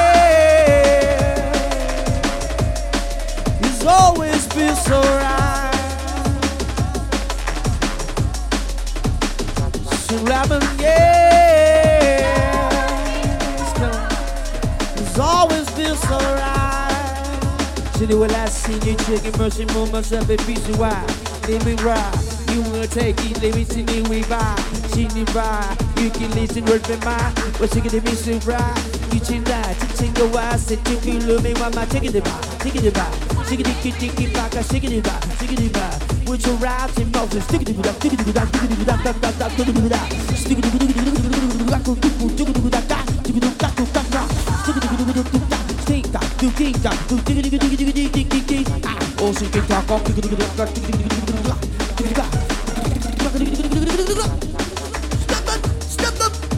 It's 3.61 3.85
always 3.85 4.47
been 4.55 4.75
so 4.75 5.01
right. 5.01 5.61
Rapping 10.23 10.61
yeah 10.79 11.72
was 15.13 15.19
always 15.19 15.69
feel 15.71 15.95
so 15.95 16.17
right. 16.17 17.39
Should 17.97 18.09
you 18.09 18.19
last 18.19 18.63
seen 18.63 18.81
you 18.81 18.95
chicken 19.05 19.37
mercy 19.37 19.65
more 19.73 19.87
myself 19.87 20.29
and 20.29 20.47
beat 20.47 20.67
you 20.67 20.83
out. 20.83 21.07
Me 21.47 21.73
ride. 21.83 22.17
You 22.49 22.61
will 22.71 22.87
take 22.87 23.19
it, 23.19 23.41
let 23.41 23.55
me 23.55 23.63
see 23.63 23.81
you 23.81 24.03
we 24.09 24.23
buy. 24.23 24.55
She 24.93 25.07
need. 25.09 25.29
You 25.99 26.09
can 26.09 26.31
listen 26.31 26.65
word 26.65 26.81
by 26.83 26.97
mine. 27.05 27.33
But 27.59 27.71
she 27.73 27.81
can 27.81 27.99
be 27.99 28.11
so 28.11 28.33
right. 28.49 29.13
You 29.13 29.19
chin 29.19 29.43
that, 29.45 29.77
chin 29.97 30.13
go 30.13 30.27
wise, 30.29 30.71
and 30.71 30.81
you 31.05 31.21
me 31.41 31.53
while 31.53 31.71
my 31.71 31.85
chicken 31.85 32.15
it 32.15 32.23
back, 32.23 32.43
chicken 32.63 32.85
it 32.85 32.93
back. 32.93 33.13
Shiggity 33.45 33.85
it, 33.85 34.33
back, 34.33 34.55
it, 34.55 34.63
back, 34.63 34.83
it, 34.83 35.03
back. 35.03 36.01
it, 36.33 36.45
your 36.47 36.55
it, 36.55 36.97
and 36.97 37.13
it, 37.13 37.43
stickity 37.43 37.77
it, 37.77 37.83
that, 37.83 37.95
stickity 37.95 38.25
with 38.25 38.35
it, 38.35 38.49
stickity 38.49 38.79
it, 38.79 38.85
that, 38.85 39.05
it, 39.05 39.21
that, 39.21 39.35
it, 39.35 39.53
stickity 39.53 39.85
it, 39.85 39.89
that, 39.89 40.11
stickity 40.11 40.25
with 40.25 40.25
it, 40.25 40.41
stickity 40.41 40.65
it, 40.65 40.73
that, 40.73 41.11
stickity 41.13 42.23
with 42.23 42.31
it, 42.31 42.47
stickity 42.47 42.65
it, 42.65 42.89
that, 42.89 43.05
stickity 43.23 43.33
with 43.33 44.35
it 44.35 44.42
Step 44.63 44.77
up, 44.77 44.85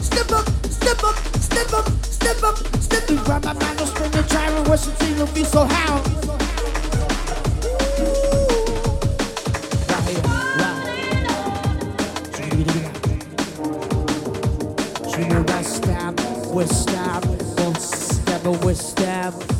step 0.04 0.32
up, 0.32 0.32
step 0.32 0.32
up, 0.32 0.46
step 0.70 1.02
up, 1.02 1.16
step 1.36 1.72
up, 1.72 1.88
step 2.04 2.42
up, 2.44 2.56
step 2.80 3.10
up. 3.10 3.24
Grab 3.24 3.44
my 3.44 3.52
man, 3.54 3.76
no 3.76 3.84
spring 3.84 4.10
the 4.12 4.22
gyro, 4.28 4.62
what's 4.68 4.86
the 4.86 5.30
be 5.34 5.42
so 5.42 5.64
hound. 5.64 6.15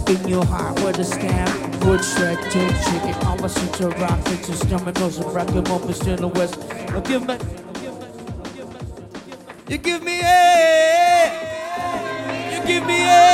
In 0.09 0.28
your 0.28 0.44
heart 0.44 0.74
with 0.84 0.98
a 1.00 1.04
stab, 1.04 1.84
wood 1.84 2.04
shred, 2.04 2.38
to 2.52 2.68
chicken, 2.84 3.14
almost 3.26 3.59
into 3.59 3.88
rock, 3.98 4.18
into 4.30 4.52
stomach, 4.52 4.94
nose, 5.00 5.18
and 5.18 5.34
record, 5.34 5.68
moments 5.68 6.07
in 6.07 6.16
the 6.16 6.28
west. 6.28 6.61
Now 6.90 7.00
give 7.00 7.26
me, 7.26 7.36
you 9.68 9.78
give 9.78 10.04
me 10.04 10.20
a, 10.22 11.32
you 12.52 12.66
give 12.66 12.86
me 12.86 13.02
a, 13.02 13.26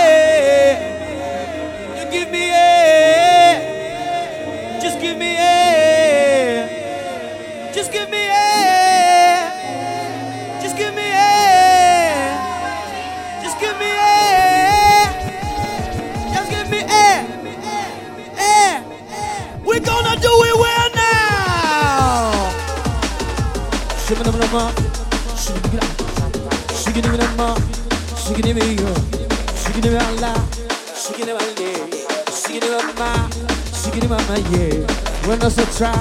try, 35.77 35.93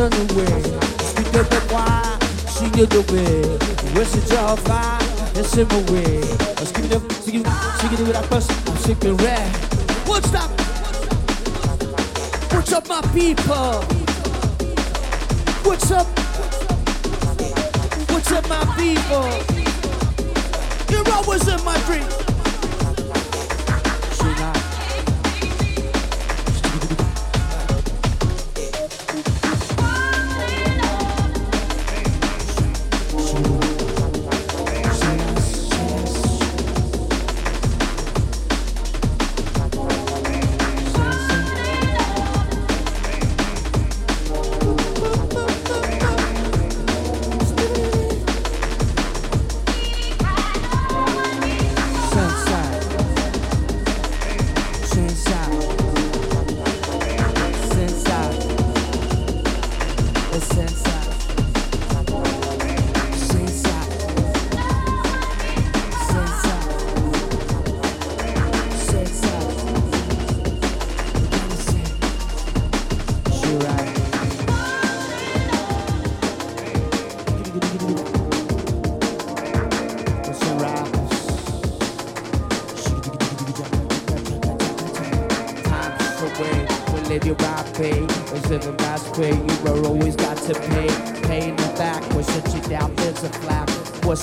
on 0.00 0.10
the 0.10 0.24
way? 0.36 0.62
Speak 1.02 1.34
up 1.34 1.48
the 1.50 1.60
why, 1.72 2.18
sing 2.46 2.70
it 2.78 2.90
the 2.90 3.02
way. 3.12 3.42
Where's 3.94 4.12
the 4.12 4.22
job 4.32 4.58
fire? 4.60 4.98
It's 5.34 5.56
in 5.56 5.66
my 5.68 5.80
way. 5.90 6.20
Give 6.72 6.84
it 6.84 6.92
up, 6.94 7.12
sing 7.12 7.40
it, 7.40 7.46
sing 7.46 7.92
it 7.92 8.00
with 8.00 8.12
that 8.12 8.26
person. 8.30 8.54
I'm 8.66 8.76
and 9.08 9.20
red. 9.22 9.48
What's 10.06 10.32
up? 10.34 10.50
What's 12.52 12.72
up, 12.72 12.88
my 12.88 13.00
people? 13.12 13.82
What's 15.64 15.90
up? 15.90 16.06
What's 18.10 18.32
up, 18.32 18.48
my 18.48 18.64
people? 18.76 19.26
You're 20.90 21.14
always 21.14 21.48
in 21.48 21.64
my 21.64 21.78
dreams. 21.86 22.15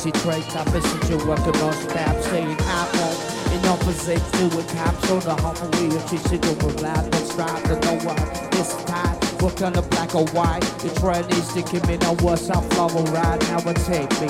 What's 0.03 0.25
your 0.25 0.33
trade 0.33 0.43
top? 0.49 0.67
Is 0.75 1.09
you 1.09 1.15
working 1.25 1.55
on 1.63 1.71
staff? 1.71 2.21
Saying 2.23 2.57
I 2.59 2.83
won't. 2.91 3.55
In 3.55 3.65
opposition 3.69 4.49
to 4.49 4.59
a 4.59 4.63
caps 4.75 5.09
on 5.09 5.19
the 5.21 5.33
humble 5.33 5.79
wheel, 5.79 6.07
she 6.09 6.17
should 6.27 6.41
go 6.41 6.51
with 6.65 6.81
loud, 6.81 7.09
don't 7.09 7.25
strive 7.25 7.63
to 7.63 7.79
know 7.79 7.95
what. 8.03 8.17
This 8.51 8.75
time, 8.83 9.15
what 9.39 9.55
kind 9.55 9.77
of 9.77 9.89
black 9.91 10.13
or 10.13 10.25
white? 10.35 10.59
The 10.83 10.89
trend 10.99 11.31
is 11.31 11.53
to 11.53 11.61
give 11.61 11.87
me 11.87 11.95
no 11.99 12.15
what's 12.15 12.49
up, 12.49 12.65
flower 12.73 13.01
ride, 13.15 13.39
now 13.43 13.63
and 13.65 13.77
take 13.85 14.11
me 14.19 14.27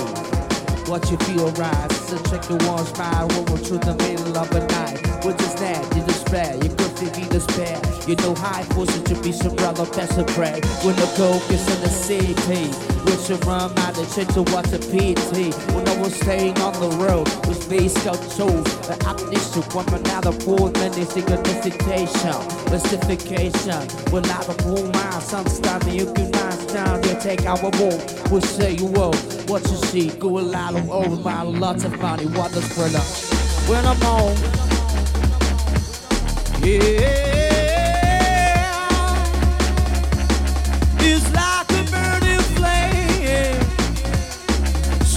what 0.85 1.09
you 1.09 1.17
feel 1.25 1.49
right. 1.53 1.91
So 1.91 2.21
check 2.29 2.43
the 2.43 2.57
one 2.69 2.85
smile 2.85 3.27
when 3.29 3.45
we're 3.45 3.57
through 3.57 3.79
the 3.79 3.95
middle 3.95 4.37
of 4.37 4.51
the 4.51 4.59
night. 4.77 5.25
What 5.25 5.41
is 5.41 5.55
that? 5.55 5.81
You 5.95 6.03
despair, 6.03 6.53
you 6.53 6.69
could 6.69 7.17
you 7.17 7.25
despair. 7.29 7.81
You 8.05 8.15
know 8.17 8.35
high 8.35 8.63
forces 8.75 9.01
to 9.03 9.15
be 9.23 9.31
some 9.31 9.55
brother 9.55 9.85
that's 9.85 10.17
a 10.17 10.23
prey. 10.37 10.61
When 10.85 10.95
the 10.97 11.09
coke 11.17 11.49
is 11.49 11.65
in 11.65 11.81
the 11.81 11.89
city, 11.89 12.92
with 13.05 13.45
rum 13.45 13.71
out 13.77 13.95
the 13.95 14.05
shit 14.05 14.29
to 14.29 14.41
watch 14.53 14.71
a 14.71 14.79
PT. 14.79 15.53
When 15.73 15.87
I 15.87 15.97
was 15.99 16.13
staying 16.15 16.57
on 16.59 16.73
the 16.79 16.89
road, 16.97 17.27
was 17.47 17.65
based 17.67 18.05
on 18.07 18.17
tools. 18.35 18.67
The 18.87 18.95
amnesia, 19.07 19.61
one 19.75 19.87
another 19.93 20.31
poor 20.45 20.71
menacing 20.71 21.31
a 21.31 21.37
visitation. 21.37 22.35
Mystification, 22.71 23.81
when 24.11 24.25
I 24.25 24.43
the 24.43 24.55
pool 24.63 24.83
my 24.93 25.19
standing, 25.19 25.93
you 25.93 26.11
can 26.13 26.31
nice 26.31 26.65
down, 26.73 27.03
you 27.03 27.15
take 27.19 27.45
our 27.45 27.59
wall. 27.61 27.99
We'll 28.29 28.41
say 28.41 28.73
you 28.73 28.87
what 29.47 29.61
you 29.63 29.77
see, 29.77 30.09
go 30.09 30.39
a 30.39 30.41
lot 30.41 30.75
of 30.75 30.89
over 30.89 31.15
my 31.17 31.41
lots 31.43 31.83
of 31.83 31.99
money, 31.99 32.25
what 32.25 32.51
the 32.51 32.61
thriller. 32.61 33.03
When 33.69 33.85
I'm 33.85 33.97
home, 34.01 34.37
yeah, 36.63 37.22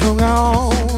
hung 0.06 0.22
on 0.22 0.95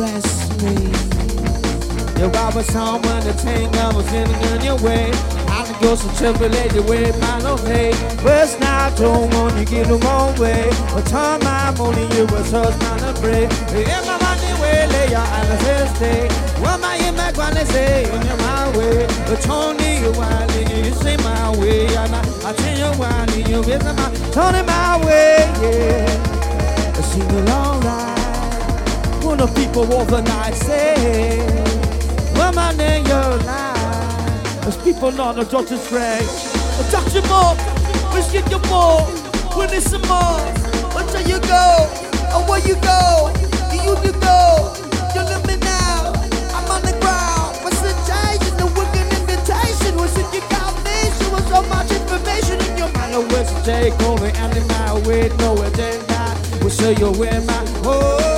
you 0.00 0.06
me? 0.64 0.76
If 2.20 2.36
I 2.36 2.54
was 2.54 2.66
someone 2.66 3.22
to 3.22 3.32
take, 3.34 3.68
I 3.76 3.92
was 3.94 4.04
getting 4.10 4.40
in 4.52 4.64
your 4.64 4.76
way. 4.80 5.10
I 5.48 5.64
can 5.64 5.76
go 5.82 5.94
some 5.94 6.14
tribulated 6.16 6.88
way, 6.88 7.12
my 7.20 7.40
no 7.40 7.56
hey. 7.56 7.92
First 8.22 8.60
night, 8.60 8.96
don't 8.96 9.32
want 9.34 9.56
to 9.56 9.64
get 9.64 9.88
the 9.88 9.96
wrong 9.96 10.38
way. 10.38 10.68
But 10.92 11.06
time 11.06 11.40
my 11.40 11.70
money, 11.76 12.02
you 12.16 12.24
was 12.26 12.50
hers, 12.50 12.76
not 12.80 13.02
a 13.02 13.12
break. 13.20 13.50
In 13.72 14.02
my 14.08 14.16
money, 14.20 14.52
way, 14.60 14.86
lay 14.88 15.08
your 15.10 15.20
eyes, 15.20 15.62
first 15.64 16.00
day. 16.00 16.28
What 16.60 16.80
my 16.80 16.96
in 16.96 17.14
my 17.16 17.32
gonna 17.32 17.64
say, 17.66 18.04
in 18.04 18.26
your 18.26 18.36
my 18.38 18.76
way. 18.76 19.06
But 19.26 19.40
Tony, 19.42 20.00
you 20.00 20.12
want 20.12 20.50
you 20.56 20.92
say 20.94 21.16
my 21.18 21.56
way. 21.58 21.86
And 21.86 22.14
I, 22.14 22.22
I 22.48 22.52
tell 22.52 22.78
you 22.78 22.98
why, 22.98 23.26
you 23.36 23.62
visit 23.64 23.94
my 23.96 24.08
Tony, 24.32 24.62
my 24.62 25.04
way, 25.04 25.36
yeah. 25.60 27.02
Sing 27.02 27.22
along 27.22 27.80
right. 27.80 28.09
When 29.30 29.38
the 29.38 29.46
people 29.54 29.86
overnight 29.94 30.54
say, 30.54 31.38
Woman 32.34 32.80
in 32.80 33.06
your 33.06 33.38
life. 33.46 34.60
There's 34.62 34.76
people 34.78 35.12
the 35.36 35.44
doctor's 35.44 35.86
grave. 35.86 36.26
I 36.26 36.82
touch 36.90 37.14
you 37.14 37.22
more, 37.30 37.54
let's 38.10 38.32
get 38.32 38.50
you 38.50 38.58
more. 38.66 39.06
When 39.54 39.70
it's 39.70 39.86
some 39.86 40.02
more, 40.10 40.42
you 41.30 41.38
go, 41.46 41.86
and 42.34 42.42
where 42.50 42.58
you 42.66 42.74
go, 42.82 43.30
you 43.70 43.78
you 44.02 44.10
go. 44.18 44.74
You 45.14 45.22
let 45.22 45.46
me 45.46 45.54
now. 45.62 46.10
I'm 46.50 46.66
on 46.66 46.82
the 46.82 46.98
ground. 46.98 47.54
Presentation, 47.62 48.58
the 48.58 48.66
wicked 48.74 49.06
invitation 49.14 49.94
was 49.94 50.10
in 50.18 50.26
your 50.34 50.42
combination 50.50 51.30
with 51.30 51.46
so 51.46 51.62
much 51.70 51.86
information 51.94 52.58
in 52.66 52.78
your 52.82 52.90
mind. 52.98 53.14
Take 53.62 53.94
in 54.26 55.30
no 55.38 55.54
agenda. 55.62 56.34
We'll 56.58 56.70
show 56.70 56.90
you 56.90 57.12
where 57.12 57.40
my 57.42 57.62
oh. 57.86 58.29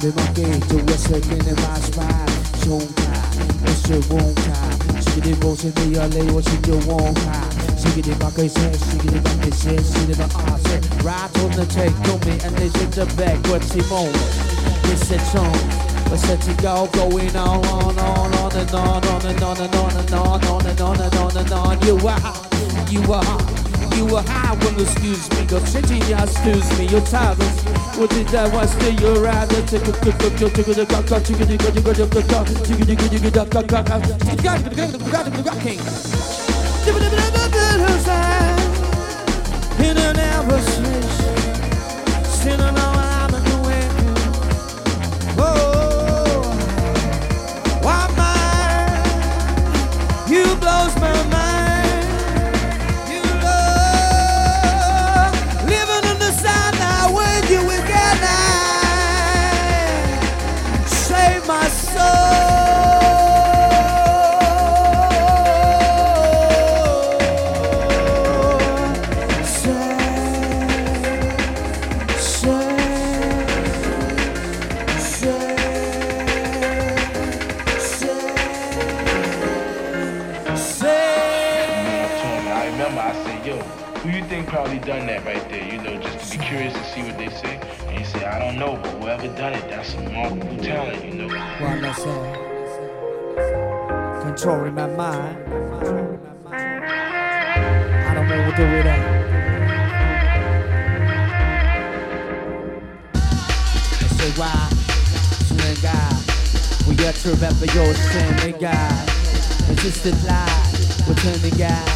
to 0.00 0.12
the 0.12 0.20
monkey, 0.20 0.44
to 0.68 0.76
what's 0.84 1.10
lurking 1.10 1.42
in 1.42 1.56
my 1.56 1.78
spine. 1.80 2.28
Showtime, 2.62 3.66
it's 3.66 3.88
your 3.88 4.02
own 4.14 4.34
time. 4.34 4.78
Shiggy 5.02 5.34
the 5.34 5.40
boss 5.40 5.64
in 5.64 5.72
the 5.74 5.98
LA, 5.98 6.32
what's 6.32 6.46
in 6.54 6.62
your 6.64 6.82
own 6.92 7.14
time? 7.14 7.50
Shiggy 7.78 8.02
the 8.04 8.14
monkey 8.22 8.48
says, 8.48 8.78
shiggy 8.82 9.10
the 9.10 9.20
monkey 9.22 9.50
says, 9.50 9.90
shiggy 9.90 10.14
the 10.14 10.28
answer. 10.50 10.78
Right 11.02 11.30
on 11.42 11.50
the 11.56 11.66
take, 11.66 11.94
don't 12.04 12.20
be 12.22 12.32
and 12.46 12.54
they 12.58 12.68
sit 12.68 12.92
the 12.92 13.06
back, 13.16 13.38
what's 13.48 13.70
the 13.74 13.82
moment? 13.88 14.14
It's 14.92 15.10
a 15.10 15.18
song, 15.32 15.56
We're 16.10 16.18
set 16.18 16.40
to 16.42 16.54
go, 16.62 16.86
going 16.92 17.34
on, 17.34 17.64
on, 17.66 17.98
on, 17.98 18.34
on 18.34 18.52
and 18.54 18.70
on, 18.70 19.04
on 19.04 19.26
and 19.26 19.42
on 19.42 19.56
and 19.58 19.74
on 19.74 19.92
and 19.96 20.12
on, 20.14 20.44
on 20.44 20.66
and 20.66 20.80
on 20.80 21.00
and 21.00 21.14
on 21.16 21.36
and 21.36 21.52
on. 21.52 21.74
You 21.82 21.96
are, 22.06 22.34
you 22.86 23.02
are, 23.12 23.38
you 23.96 24.04
are 24.14 24.22
high 24.22 24.54
when 24.62 24.76
the 24.76 24.84
excuse 24.84 25.30
me, 25.32 25.46
go 25.46 25.58
sitting, 25.64 26.02
excuse 26.02 26.68
me, 26.78 26.86
you're 26.86 27.06
tired 27.06 27.40
of 27.40 27.67
what 27.98 28.10
did 28.10 28.32
I 28.32 28.46
want 28.54 28.70
to 28.70 28.92
you 28.92 29.24
around? 29.24 29.38
King. 35.60 37.37
Your 107.98 108.38
sin, 108.38 108.60
God. 108.60 109.08
It's 109.70 109.82
just 109.82 110.06
a 110.06 110.12
lie. 110.26 110.68
We 111.06 111.14
turn 111.14 111.34
turning 111.40 111.58
God. 111.58 111.88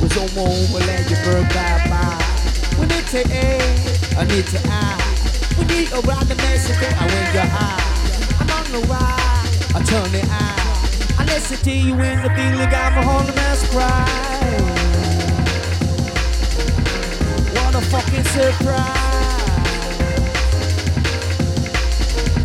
We're 0.00 0.08
so 0.08 0.26
more 0.34 0.48
we'll 0.72 0.86
let 0.86 1.08
you 1.10 1.16
burn 1.24 1.44
bye 1.48 1.82
bye. 1.88 2.18
We 2.78 2.86
need 2.86 3.06
to 3.14 3.20
A, 3.30 3.60
I 4.18 4.24
need 4.24 4.46
to 4.46 4.60
I. 4.66 4.98
We 5.58 5.64
need 5.66 5.92
a 5.92 6.00
around 6.00 6.26
the 6.28 6.36
Mexico, 6.36 6.86
I 6.88 7.06
win 7.06 7.34
your 7.34 7.48
eye. 7.48 7.82
I'm 8.40 8.50
on 8.50 8.66
the 8.72 8.86
ride, 8.88 9.46
I 9.74 9.82
turn 9.84 10.10
the 10.12 10.22
eye. 10.30 10.62
I 11.18 11.24
listen 11.26 11.58
to 11.58 11.70
you 11.70 11.94
in 11.94 12.22
the 12.22 12.30
feeling, 12.30 12.70
got 12.70 12.94
my 12.94 13.02
whole 13.02 13.26
mess 13.34 13.68
cry. 13.70 14.08
What 17.54 17.74
a 17.74 17.80
fucking 17.80 18.24
surprise. 18.24 19.01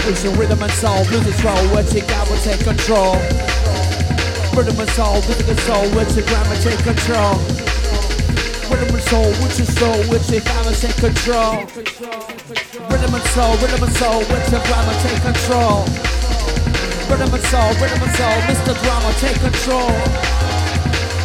It's 0.08 0.24
rhythm 0.24 0.64
and 0.64 0.72
soul, 0.72 1.04
lose 1.12 1.28
control, 1.28 1.60
what 1.76 1.94
you 1.94 2.02
got 2.08 2.30
will 2.30 2.38
take 2.38 2.64
control. 2.64 3.20
Rhythm 4.56 4.80
and 4.80 4.90
soul, 4.96 5.20
rhythm 5.28 5.50
and 5.52 5.60
soul, 5.68 5.84
what 5.92 6.08
your 6.16 6.26
grammar 6.26 6.56
take 6.64 6.80
control. 6.80 7.36
Rhythm 8.72 8.96
and 8.96 9.04
soul, 9.04 9.28
with 9.44 9.60
your 9.60 9.68
soul, 9.68 10.00
with 10.08 10.32
your 10.32 10.42
grammar 10.48 10.76
take 10.80 10.96
control. 10.96 11.68
Rhythm 12.88 13.14
and 13.20 13.28
soul, 13.36 13.54
rhythm 13.60 13.84
and 13.84 13.96
soul, 14.00 14.20
with 14.32 14.48
your 14.48 14.64
grammar 14.64 14.96
take 15.04 15.22
control. 15.22 15.84
Rhythm 17.12 17.34
and 17.34 17.44
soul, 17.52 17.72
rhythm 17.80 18.04
and 18.04 18.16
soul, 18.16 18.38
Mr. 18.48 18.74
Drama 18.84 19.12
take 19.20 19.40
control. 19.40 19.92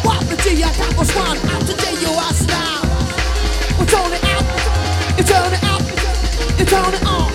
What 0.03 0.27
the 0.27 0.35
G 0.43 0.63
I 0.63 0.71
got 0.75 0.95
was 0.97 1.11
one, 1.15 1.37
out 1.51 1.61
today 1.67 1.95
you 2.03 2.11
are 2.11 2.35
style. 2.35 2.83
We 3.79 3.85
turn 3.87 4.11
it 4.11 4.23
out, 4.23 4.45
you 5.17 5.23
turn 5.23 5.51
it 5.51 5.63
out, 5.71 5.83
you 6.59 6.65
turn 6.65 6.93
it 6.93 7.03
on, 7.05 7.31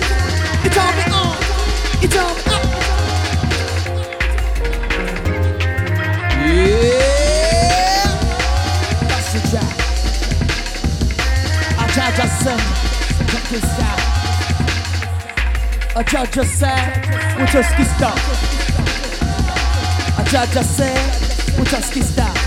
you 0.64 0.70
turn 0.70 0.98
it 0.98 1.12
on, 1.12 1.17
it's 2.00 2.16
all 2.16 2.30
up. 2.30 2.62
Yeah, 6.40 8.06
that's 9.08 9.28
the 9.34 9.40
track. 9.50 9.74
I 11.78 11.80
judge 11.94 12.20
us 12.20 12.32
some. 12.44 12.64
Check 13.26 13.46
judge 16.04 16.38
us 16.38 16.48
some. 16.58 16.92
Muchas 17.38 17.68
kistas. 17.76 18.20
I 20.16 20.22
judge 21.90 22.37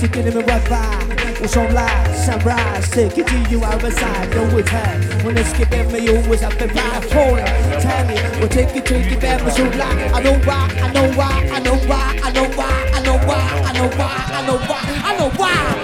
지금은 0.00 0.46
right 0.46 0.68
by 0.68 1.40
was 1.40 1.56
on 1.56 1.72
live 1.74 2.16
sunrise 2.16 2.90
take 2.90 3.18
it 3.18 3.26
to 3.26 3.38
you 3.50 3.62
outside 3.64 4.30
go 4.32 4.42
with 4.54 4.68
her 4.68 5.24
when 5.24 5.36
it's 5.36 5.52
giving 5.52 5.90
me 5.92 5.98
you 6.00 6.28
was 6.28 6.42
up 6.42 6.58
and 6.60 6.74
right 6.74 7.04
falling 7.12 7.44
tell 7.80 8.06
me 8.06 8.16
we'll 8.38 8.48
take 8.48 8.74
it 8.74 8.86
take 8.86 9.12
it 9.12 9.20
back 9.20 9.40
so 9.50 9.64
like 9.64 10.12
I 10.14 10.22
know 10.22 10.38
why 10.48 10.68
I 10.84 10.92
know 10.92 11.12
why 11.18 11.48
I 11.52 11.60
know 11.60 11.76
why 11.90 12.18
I 12.22 12.30
know 12.32 12.48
why 12.58 12.90
I 12.94 13.02
know 13.02 13.18
why 13.28 13.62
I 13.64 13.72
know 13.72 13.88
why 13.98 14.12
I 14.38 14.46
know 14.46 14.58
why 14.68 14.82
I 15.04 15.16
know 15.18 15.30
why 15.36 15.79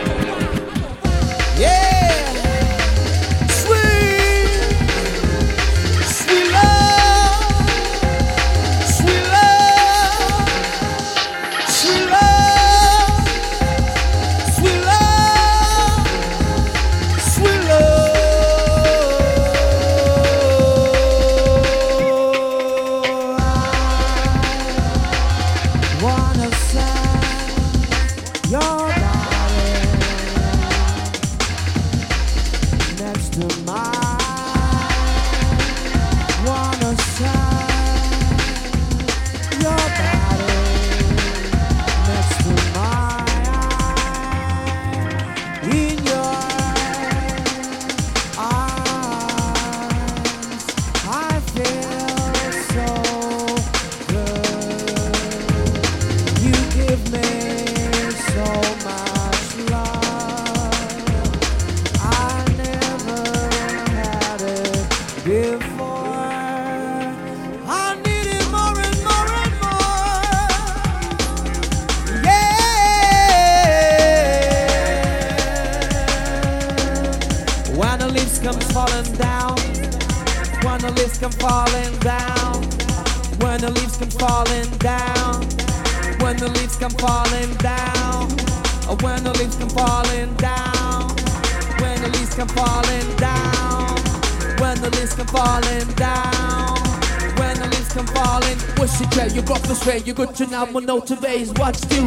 What 101.46 101.76
to 101.76 101.88
do, 101.90 102.02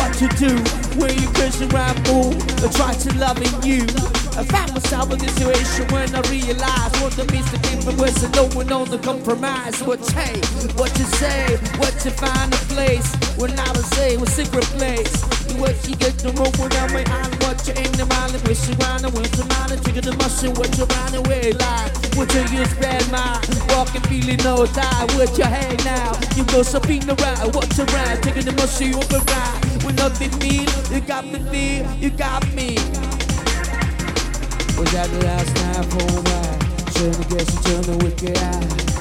what 0.00 0.14
to 0.16 0.28
do. 0.40 0.56
When 0.96 1.12
you 1.20 1.28
Christian 1.36 1.68
rap 1.70 1.96
move, 2.08 2.36
I 2.64 2.68
try 2.72 2.94
to 2.94 3.18
loving 3.18 3.52
you. 3.62 3.84
I 4.32 4.44
found 4.48 4.72
myself 4.72 5.12
in 5.12 5.18
this 5.18 5.34
situation 5.36 5.84
when 5.92 6.08
I 6.14 6.20
realized 6.32 6.96
what 7.04 7.12
the 7.12 7.28
means 7.32 7.50
to 7.52 7.58
different 7.58 8.00
ways 8.00 8.22
and 8.22 8.34
no 8.34 8.48
one 8.56 8.66
knows 8.68 8.88
the 8.88 8.98
compromise. 8.98 9.82
What 9.82 10.00
hey, 10.12 10.40
what 10.80 10.88
you 10.96 11.04
say, 11.04 11.56
what 11.76 11.92
you 12.04 12.12
find 12.12 12.48
a 12.52 12.62
place 12.72 13.12
when 13.36 13.52
I 13.58 13.68
was 13.72 13.84
say 13.92 14.16
was 14.16 14.32
secret 14.32 14.64
place. 14.72 15.20
What 15.60 15.76
you 15.86 15.94
get 15.96 16.16
the 16.24 16.32
rope 16.32 16.56
without 16.56 16.92
my 16.96 17.04
eye, 17.04 17.28
what 17.44 17.60
you 17.68 17.74
aim 17.76 17.92
the 17.92 18.06
mile 18.08 18.32
and 18.32 18.42
wish 18.48 18.64
you 18.68 18.74
round 18.80 19.04
and 19.04 19.12
went 19.12 19.28
to 19.36 19.44
and 19.68 19.84
taking 19.84 20.08
the 20.08 20.16
muscle, 20.16 20.52
what 20.56 20.72
you 20.78 20.84
round 20.84 21.14
away 21.14 21.52
like. 21.52 21.92
What 22.16 22.32
you 22.32 22.40
use 22.56 22.72
bad 22.80 23.04
mind, 23.12 23.44
walking 23.76 24.00
feeling 24.08 24.40
no 24.44 24.64
die, 24.64 25.04
what 25.12 25.36
your 25.36 25.48
head 25.48 25.71
You 26.52 26.58
go 26.58 26.62
something 26.64 27.02
around, 27.08 27.54
what 27.54 27.78
you 27.78 27.84
round, 27.84 28.22
taking 28.22 28.44
the 28.44 28.52
mushroom 28.52 28.96
over 28.96 29.24
ride. 29.24 29.84
When 29.84 29.94
nothing 29.94 30.38
mean, 30.38 30.68
you 30.92 31.00
got 31.00 31.24
me 31.24 31.38
feel, 31.50 31.90
you 31.94 32.10
got 32.10 32.46
me. 32.52 32.74
Was 34.76 34.92
that 34.92 35.08
the 35.08 35.24
last 35.24 35.54
night 35.56 35.86
for 35.86 36.02
a 36.02 36.20
while? 36.20 36.58
Turn 36.92 37.12
the 37.12 37.38
and 37.38 37.64
turn 37.64 37.98
the 37.98 38.04
wicked 38.04 38.36
eye. 38.36 38.91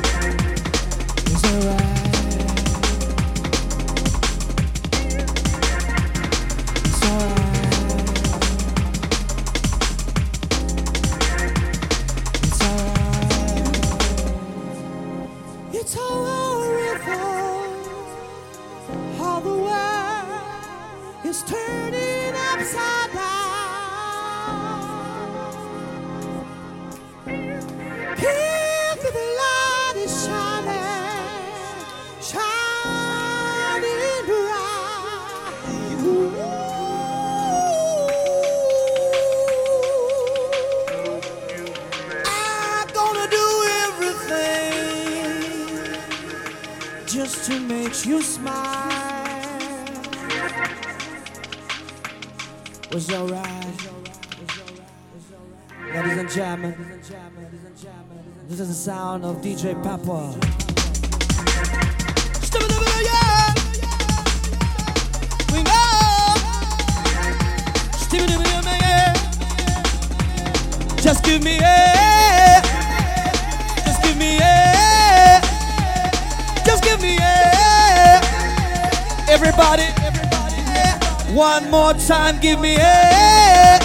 More 81.72 81.94
time, 81.94 82.38
give 82.42 82.60
me 82.60 82.76
a. 82.76 83.80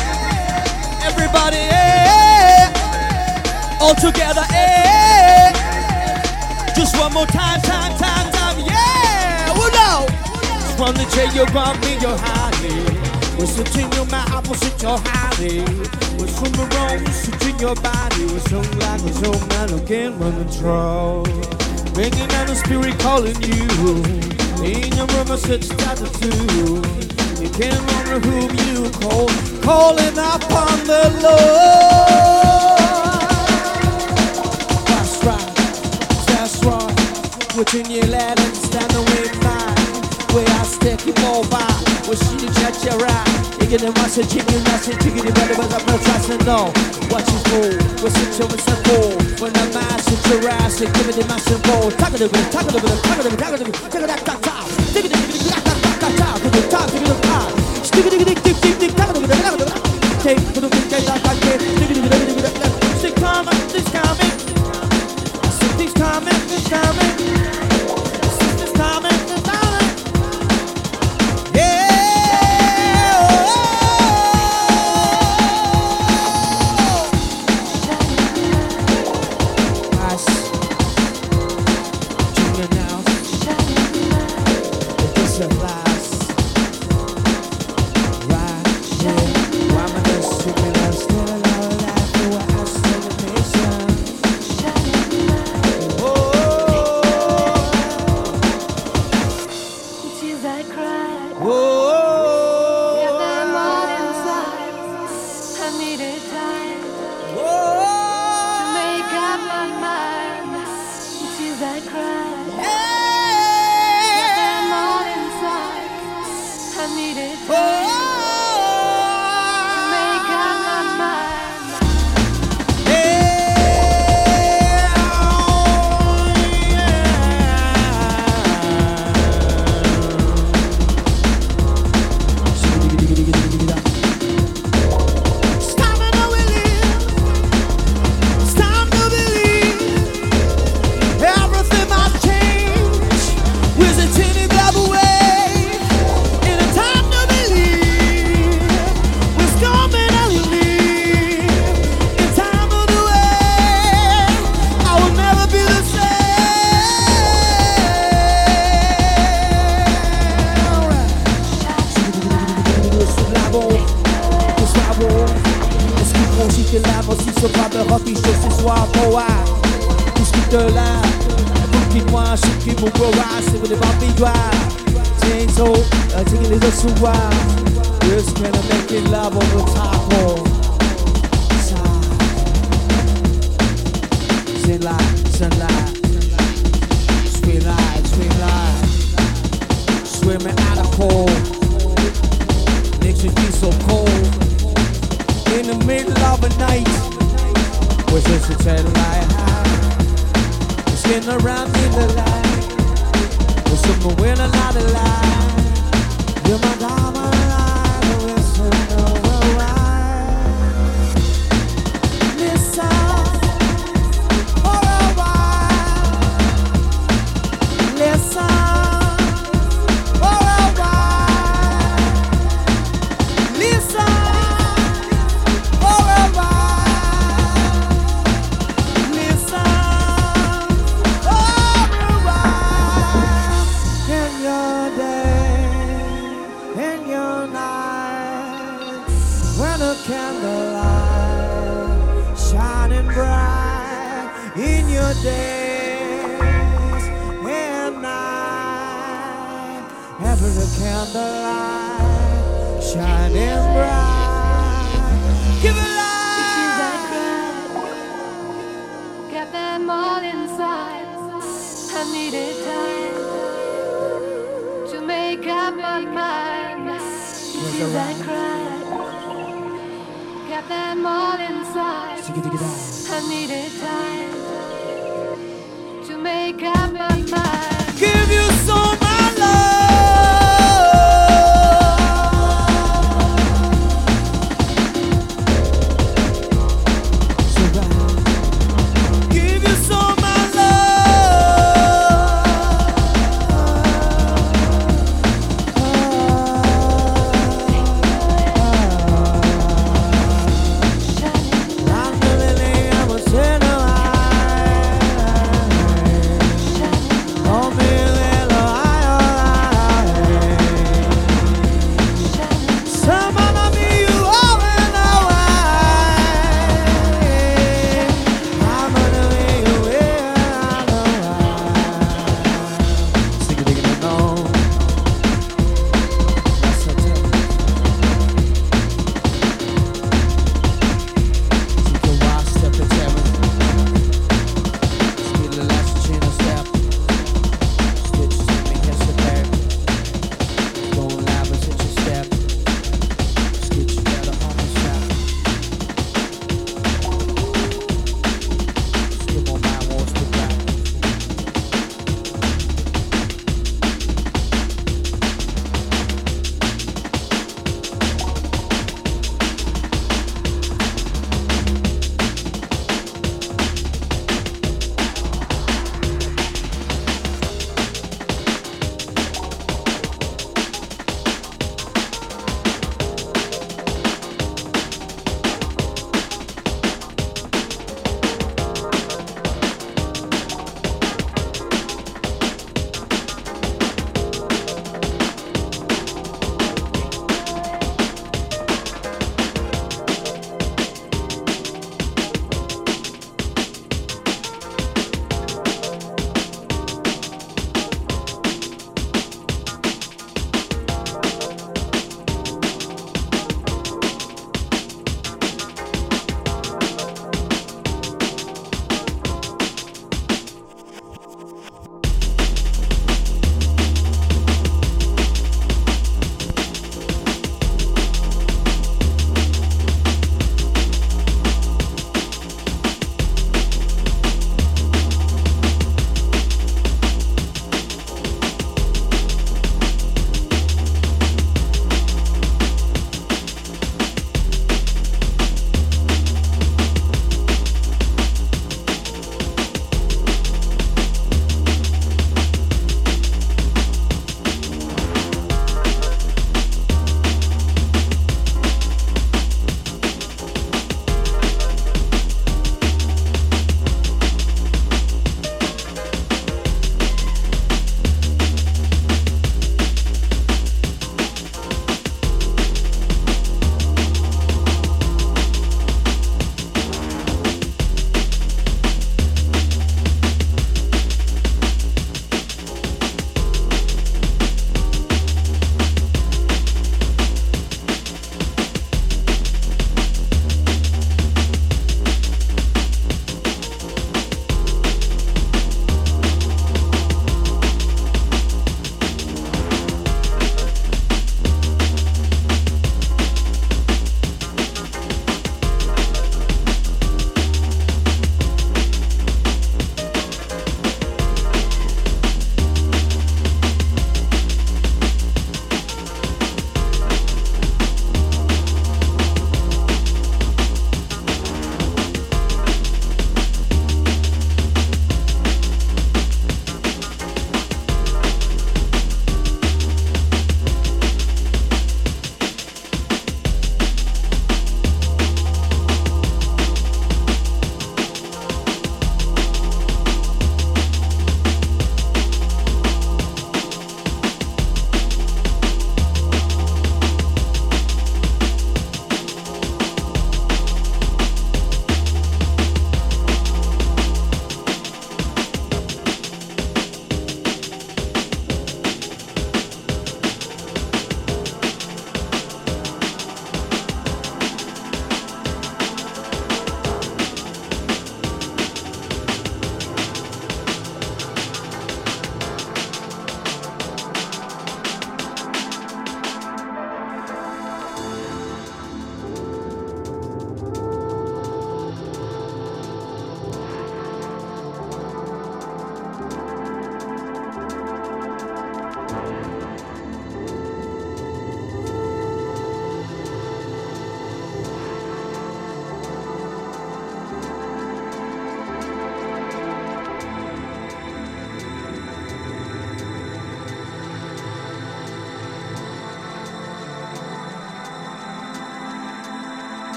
Everybody, 1.07 1.63
eh. 1.71 2.67
all 3.81 3.95
together, 3.95 4.43
eh. 4.51 5.53
Just 6.75 6.99
one 6.99 7.13
more 7.13 7.27
time, 7.27 7.61
time, 7.63 7.97
time, 7.97 8.33
time, 8.33 8.59
yeah. 8.67 9.53
Well, 9.55 9.71
no. 9.71 10.07
From 10.77 10.97
the 10.97 11.07
chair, 11.15 11.31
you 11.33 11.47
got 11.55 11.79
me, 11.81 11.93
your 12.01 12.19
honey. 12.19 12.83
We're 13.39 13.47
sitting 13.47 13.91
your 13.93 14.07
mouth, 14.07 14.33
opposite 14.33 14.83
your 14.83 14.99
honey. 15.05 15.61
We're 16.19 16.27
from 16.27 16.53
the 16.59 16.67
wrong, 16.75 17.05
we're 17.05 17.13
sitting 17.13 17.59
your 17.61 17.77
body. 17.77 18.27
We're 18.27 18.41
so 18.51 18.61
like 18.83 19.01
we're 19.03 19.13
so 19.13 19.33
man 19.47 19.87
can't 19.87 20.21
run 20.21 20.33
control. 20.45 21.23
Bringing 21.95 22.29
down 22.29 22.49
the 22.49 22.57
spirit 22.57 22.99
calling 22.99 23.41
you. 23.43 23.63
In 24.65 24.93
your 24.97 25.07
room, 25.07 25.31
I 25.31 25.37
said, 25.37 25.63
start 25.63 25.99
to 25.99 26.09
two. 26.19 26.95
Can't 27.57 27.73
remember 27.73 28.20
whom 28.28 28.53
you 28.69 28.85
call, 29.01 29.28
calling 29.65 30.12
upon 30.12 30.77
the 30.85 31.09
Lord. 31.24 31.41
That's 34.85 35.24
right, 35.24 35.57
that's 36.28 36.61
right. 36.62 36.93
Within 37.57 37.91
your 37.91 38.05
land 38.12 38.39
and 38.41 38.55
stand 38.55 38.93
away 38.93 39.33
mine. 39.41 39.73
Where 40.37 40.45
I 40.45 40.69
stick 40.69 41.07
you 41.09 41.16
over, 41.24 41.65
where 42.05 42.20
she 42.28 42.45
judge 42.61 42.85
your 42.85 43.01
right. 43.01 43.24
You 43.59 43.69
get 43.73 43.81
the 43.81 43.93
message, 44.05 44.35
you 44.35 44.45
get 44.45 44.53
the 44.53 44.61
message, 44.69 45.03
you 45.07 45.12
get 45.16 45.24
the 45.24 45.33
better, 45.33 45.57
but 45.57 45.73
I'm 45.73 45.87
not 45.89 46.05
to 46.28 46.37
know 46.45 46.69
what 47.09 47.24
you 47.24 47.41
for. 47.49 47.73
What's 48.05 48.20
it, 48.20 48.37
what's 48.45 48.69
it 48.69 48.81
for? 48.85 49.16
When 49.41 49.53
the 49.55 49.65
mass 49.73 50.05
is 50.12 50.20
your 50.28 50.47
ass, 50.47 50.78
you 50.83 50.93
give 50.93 51.07
me 51.07 51.12
the 51.15 51.24
massive 51.24 51.62
ball. 51.62 51.91
Talk 51.91 52.11
a 52.11 52.20
little 52.20 52.28
bit, 52.28 52.53
talk 52.53 52.69
a 52.69 52.73
little 52.77 52.85
bit, 52.85 53.03
talk 53.03 53.16
a 53.16 53.23
little 53.23 53.31
bit, 53.33 53.41
talk 53.41 53.49
a 53.49 53.57
little 53.57 53.73
bit, 53.73 54.27
talk 54.27 54.45
a 54.45 54.53
a 54.53 54.53
a 54.53 54.56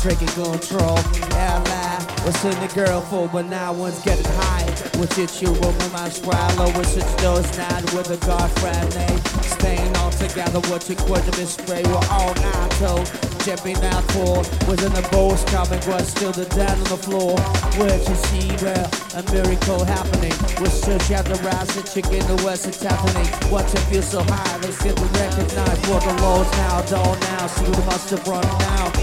taking 0.00 0.28
control. 0.28 0.96
Yeah, 1.36 1.60
lie, 1.66 2.00
what's 2.24 2.42
in 2.44 2.56
the 2.60 2.72
girl 2.74 3.02
for? 3.02 3.28
But 3.28 3.46
now 3.46 3.72
one's 3.72 4.00
getting 4.02 4.24
high. 4.24 4.64
Which 4.96 5.18
oh, 5.18 5.22
it's 5.22 5.42
you, 5.42 5.52
woman, 5.52 5.92
my 5.92 6.08
swallow. 6.08 6.72
Which 6.78 6.96
it's 6.96 7.14
those 7.20 7.44
nine 7.58 7.84
with 7.92 8.08
a 8.08 8.16
girlfriend 8.24 8.94
name. 8.96 9.18
Staying 9.60 9.94
all 9.96 10.10
together, 10.10 10.60
what 10.70 10.88
you 10.88 10.96
quit 10.96 11.24
to 11.24 11.46
spray. 11.46 11.82
We're 11.84 12.08
all 12.10 12.34
nine 12.34 12.70
toes. 12.80 13.10
Jumping 13.44 13.76
out 13.92 14.04
for 14.12 14.44
was 14.68 14.82
in 14.84 14.92
the 14.92 15.06
boats 15.12 15.44
coming, 15.44 15.80
was 15.88 16.08
still 16.08 16.32
the 16.32 16.44
dead 16.56 16.76
on 16.76 16.84
the 16.84 16.96
floor. 16.96 17.36
Where'd 17.76 18.00
you 18.08 18.16
see 18.28 18.48
where 18.64 18.88
a 19.16 19.22
miracle 19.32 19.84
happening? 19.84 20.32
Was 20.60 20.72
search 20.80 21.10
out 21.10 21.24
the 21.24 21.36
rise, 21.44 21.68
the 21.76 21.82
chicken, 21.82 22.20
the 22.28 22.40
west, 22.44 22.68
it's 22.68 22.82
happening. 22.82 23.28
What 23.50 23.64
you 23.72 23.80
feel 23.88 24.02
so 24.02 24.22
high, 24.24 24.58
they 24.58 24.72
to 24.72 24.92
recognize 24.92 25.80
what 25.88 26.04
the 26.04 26.22
Lord's 26.22 26.50
now, 26.52 26.82
don't 26.82 27.20
now. 27.20 27.46
See 27.48 27.64
who 27.64 27.84
must 27.84 28.10
have 28.10 28.26
run 28.28 28.44
now. 28.44 28.99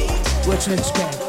Which 0.48 0.70
is 0.70 0.86
scared. 0.86 1.27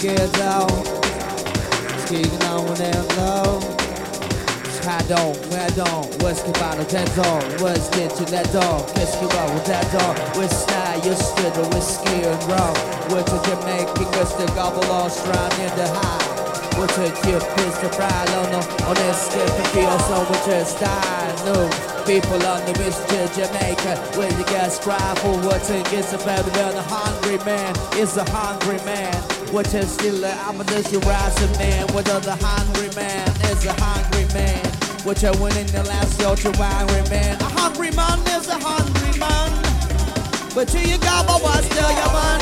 Gets 0.00 0.40
out. 0.40 0.70
Speaking 2.06 2.42
on 2.44 2.64
when 2.64 2.74
they're 2.74 3.02
low. 3.20 3.60
Pardon, 4.80 5.36
pardon, 5.52 6.08
what's 6.24 6.42
que 6.42 6.52
par 6.52 6.74
le 6.74 6.84
temps, 6.84 7.04
what's 7.60 7.90
get 7.90 8.08
to 8.16 8.24
that 8.32 8.50
dog, 8.50 8.80
qu'est-ce 8.94 9.14
que 9.20 9.28
va 9.28 9.44
with 9.52 9.66
that 9.66 9.84
dog, 9.92 10.16
with 10.38 10.50
style, 10.50 10.96
you 11.04 11.12
stood 11.14 11.52
the 11.52 11.68
whiskey 11.76 12.24
and 12.24 12.42
rum, 12.48 12.72
with 13.12 13.28
the 13.28 13.38
Jamaican, 13.44 14.08
what's 14.16 14.32
the 14.40 14.46
gobble 14.56 14.82
all 14.90 15.10
strong 15.10 15.52
in 15.60 15.70
the 15.76 15.84
high, 15.84 16.80
with 16.80 16.90
the 16.96 17.12
chip 17.20 17.44
is 17.68 17.76
the 17.84 17.92
fry, 17.92 18.24
no, 18.32 18.40
no, 18.56 18.60
on 18.88 18.96
this 18.96 19.28
skip 19.28 19.52
and 19.52 19.68
feel 19.68 19.98
so 20.08 20.24
with 20.32 20.48
your 20.48 20.64
style, 20.64 21.36
no, 21.44 21.68
people 22.08 22.40
on 22.48 22.64
the 22.64 22.72
wish 22.80 22.96
to 23.12 23.20
Jamaica, 23.36 24.00
where 24.16 24.32
you 24.32 24.44
guys 24.48 24.80
cry 24.80 25.14
for 25.20 25.36
what's 25.44 25.68
it 25.68 25.84
gets 25.90 26.14
about 26.14 26.46
than 26.56 26.74
a 26.74 26.82
hungry 26.88 27.36
man, 27.44 27.76
is 28.00 28.16
a 28.16 28.24
hungry 28.32 28.80
man, 28.88 29.12
what 29.52 29.74
is 29.74 29.90
still 29.90 30.22
a 30.24 30.30
amateurs, 30.46 30.92
you 30.92 31.00
rising 31.00 31.50
man, 31.58 31.86
what 31.92 32.08
other 32.10 32.36
hungry 32.40 32.88
man, 32.94 33.26
is 33.50 33.64
a 33.66 33.72
hungry 33.82 34.26
man. 34.32 34.62
What 35.02 35.22
you 35.22 35.32
winning 35.42 35.66
the 35.74 35.82
last 35.90 36.20
year 36.20 36.36
to 36.36 36.50
hungry 36.54 37.02
man. 37.10 37.34
A 37.40 37.50
hungry 37.58 37.90
man 37.90 38.20
is 38.30 38.46
a 38.46 38.58
hungry 38.62 39.18
man. 39.18 39.50
But 40.54 40.68
till 40.68 40.86
you 40.86 40.98
got 40.98 41.26
but 41.26 41.42
what 41.42 41.64
still 41.66 41.90
you 41.90 42.10
man. 42.14 42.40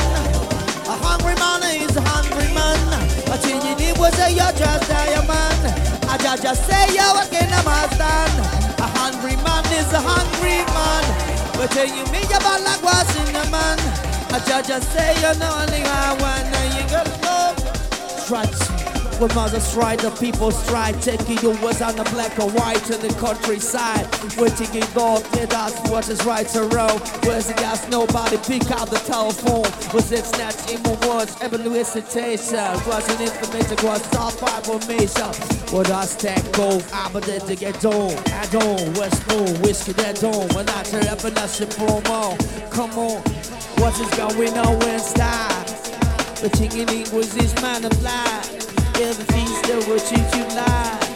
A 0.85 0.95
hungry 1.01 1.33
man 1.41 1.65
is 1.81 1.95
a 1.97 2.01
hungry 2.05 2.49
man. 2.53 2.77
But 3.25 3.41
you 3.47 3.57
need 3.57 3.97
was 3.97 4.13
say 4.13 4.35
you're 4.37 4.53
just 4.53 4.85
diamond. 4.85 5.61
I 6.05 6.17
just, 6.21 6.43
just 6.43 6.61
say 6.69 6.93
you're 6.93 7.13
working 7.17 7.49
a 7.49 7.61
man. 7.65 8.31
A 8.77 8.87
hungry 9.01 9.33
man 9.41 9.65
is 9.73 9.89
a 9.93 10.01
hungry 10.01 10.61
man. 10.77 11.03
But 11.57 11.73
you 11.73 12.05
mean 12.13 12.27
you're 12.29 12.43
like 12.43 12.83
what's 12.85 13.17
in 13.17 13.33
the 13.33 13.49
man. 13.49 13.81
I 14.29 14.37
just, 14.45 14.69
just 14.69 14.93
say 14.93 15.09
you're 15.25 15.33
not 15.41 15.65
only 15.65 15.81
one. 16.21 16.45
You 16.45 16.51
know. 16.51 16.58
Trust 18.29 18.69
when 19.19 19.33
mothers 19.33 19.63
stride, 19.63 19.99
the 20.01 20.11
people 20.11 20.51
stride, 20.51 21.01
taking 21.01 21.39
you 21.39 21.49
words 21.65 21.81
on 21.81 21.95
the 21.95 22.03
black 22.13 22.37
or 22.37 22.47
white 22.51 22.87
in 22.91 23.01
the 23.01 23.11
countryside. 23.19 24.05
We're 24.37 24.53
taking 24.53 24.83
off, 24.95 25.25
let 25.33 25.51
us 25.55 25.73
what 25.89 26.07
is 26.09 26.23
right 26.25 26.45
or 26.55 26.67
wrong. 26.67 26.99
Where's 27.25 27.47
the 27.47 27.55
gas? 27.55 27.89
Nobody 27.89 28.37
pick 28.37 28.69
up 28.69 28.87
the 28.87 28.99
telephone. 28.99 29.65
Was 29.95 30.11
it 30.11 30.25
snatch 30.25 30.71
in 30.71 30.79
my 30.83 30.93
words? 31.07 31.35
Evaluation 31.41 32.03
was 32.85 33.09
an 33.09 33.21
information, 33.25 33.77
was 33.83 34.01
top 34.11 34.37
information. 34.45 35.33
What 35.73 35.87
does 35.87 36.15
that 36.17 36.45
go? 36.53 36.79
I'm 36.93 37.15
a 37.15 37.21
dead 37.21 37.41
to 37.47 37.55
get 37.55 37.83
on. 37.83 38.13
I 38.13 38.45
don't, 38.51 38.95
West 38.95 39.27
Moon, 39.27 39.59
whiskey 39.63 39.93
that 39.93 40.21
don't. 40.21 40.53
When 40.53 40.69
I 40.69 40.83
turn 40.83 41.07
up 41.07 41.23
and 41.23 41.35
I 41.35 41.47
should 41.47 41.69
promo. 41.69 42.37
Come 42.69 42.91
on, 42.91 43.23
what 43.81 43.99
is 43.99 44.13
going 44.15 44.55
on 44.55 44.87
inside? 44.87 45.88
The 46.41 46.49
king 46.51 46.71
in 46.71 46.87
English 46.87 47.35
is 47.35 47.53
man 47.61 47.83
of 47.83 48.01
life. 48.01 48.47
Everything 48.95 49.47
still 49.61 49.83
will 49.89 49.99
treat 49.99 50.23
you 50.37 50.45
live. 50.55 51.09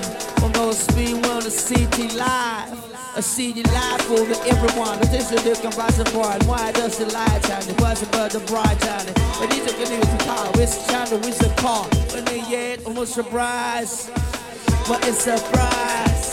Those 0.54 0.78
speed 0.80 1.26
on 1.28 1.45
a 1.45 1.50
city 1.50 2.10
live. 2.10 2.78
A 3.16 3.22
city 3.22 3.64
life 3.64 4.02
for 4.02 4.20
everyone. 4.48 5.00
But 5.00 5.12
this 5.12 5.32
is 5.32 5.44
the 5.44 5.56
comparison 5.62 6.06
point. 6.08 6.44
Why 6.45 6.72
does 6.74 6.98
the 6.98 7.06
light 7.06 7.45
shine? 7.45 7.68
It 7.70 7.80
wasn't 7.80 8.12
but 8.12 8.32
the 8.32 8.40
bright 8.41 8.82
shining. 8.84 9.14
But 9.40 9.50
these 9.50 9.66
are 9.68 9.78
gonna 9.80 10.00
be 10.00 10.26
car. 10.26 10.52
It's 10.56 10.86
channel, 10.88 11.20
it's 11.26 11.41
a 11.41 11.50
car. 11.56 11.86
When 12.14 12.26
they 12.26 12.41
yet 12.50 12.86
almost 12.86 13.14
surprised. 13.14 14.12
But 14.88 15.08
it's 15.08 15.26
a 15.26 15.38
surprise. 15.38 16.24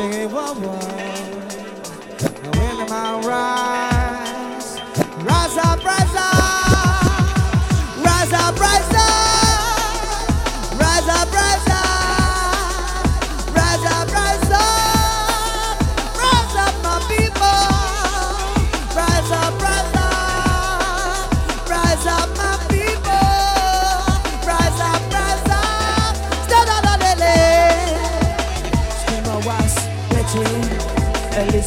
Willie 0.00 0.24
Wawa, 0.24 0.78
Willie 2.56 2.88
my. 2.88 3.89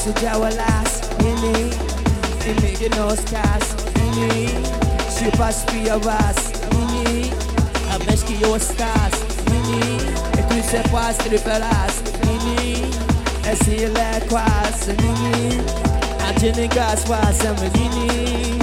So 0.03 0.11
Jawa 0.19 0.53
last, 0.57 1.17
Mimi, 1.23 1.71
and 2.43 2.61
making 2.61 2.91
no 2.91 3.15
scars, 3.15 3.67
Mimi. 3.95 4.47
She 5.15 5.31
passed 5.31 5.69
through 5.69 5.79
your 5.79 6.09
ass, 6.09 6.51
Mimi. 6.73 7.31
I 7.87 7.97
messed 8.05 8.29
your 8.29 8.59
stars, 8.59 9.15
Mimi. 9.49 10.03
Et 10.37 10.43
tu 10.49 10.61
sais 10.61 10.83
pas 10.91 11.13
ce 11.13 11.23
que 11.23 11.29
tu 11.29 11.39
Mimi. 12.27 12.83
Et 13.49 13.55
si 13.63 13.81
elle 13.81 13.95
est 13.95 14.27
quoi, 14.27 14.43
c'est 14.77 15.01
Mimi. 15.01 15.61
Un 16.19 16.37
jeune 16.37 16.67
gosse, 16.67 17.05
quoi, 17.05 17.21
c'est 17.31 17.55
Mimi. 17.77 18.59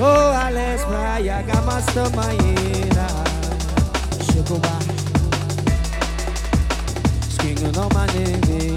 Oh, 0.00 0.32
Alex, 0.46 0.86
Maya, 0.90 1.42
Gamasta, 1.42 2.08
Mayena. 2.16 3.06
Shukuba. 4.32 4.78
on 7.76 7.88
my 7.90 8.06
manene. 8.06 8.67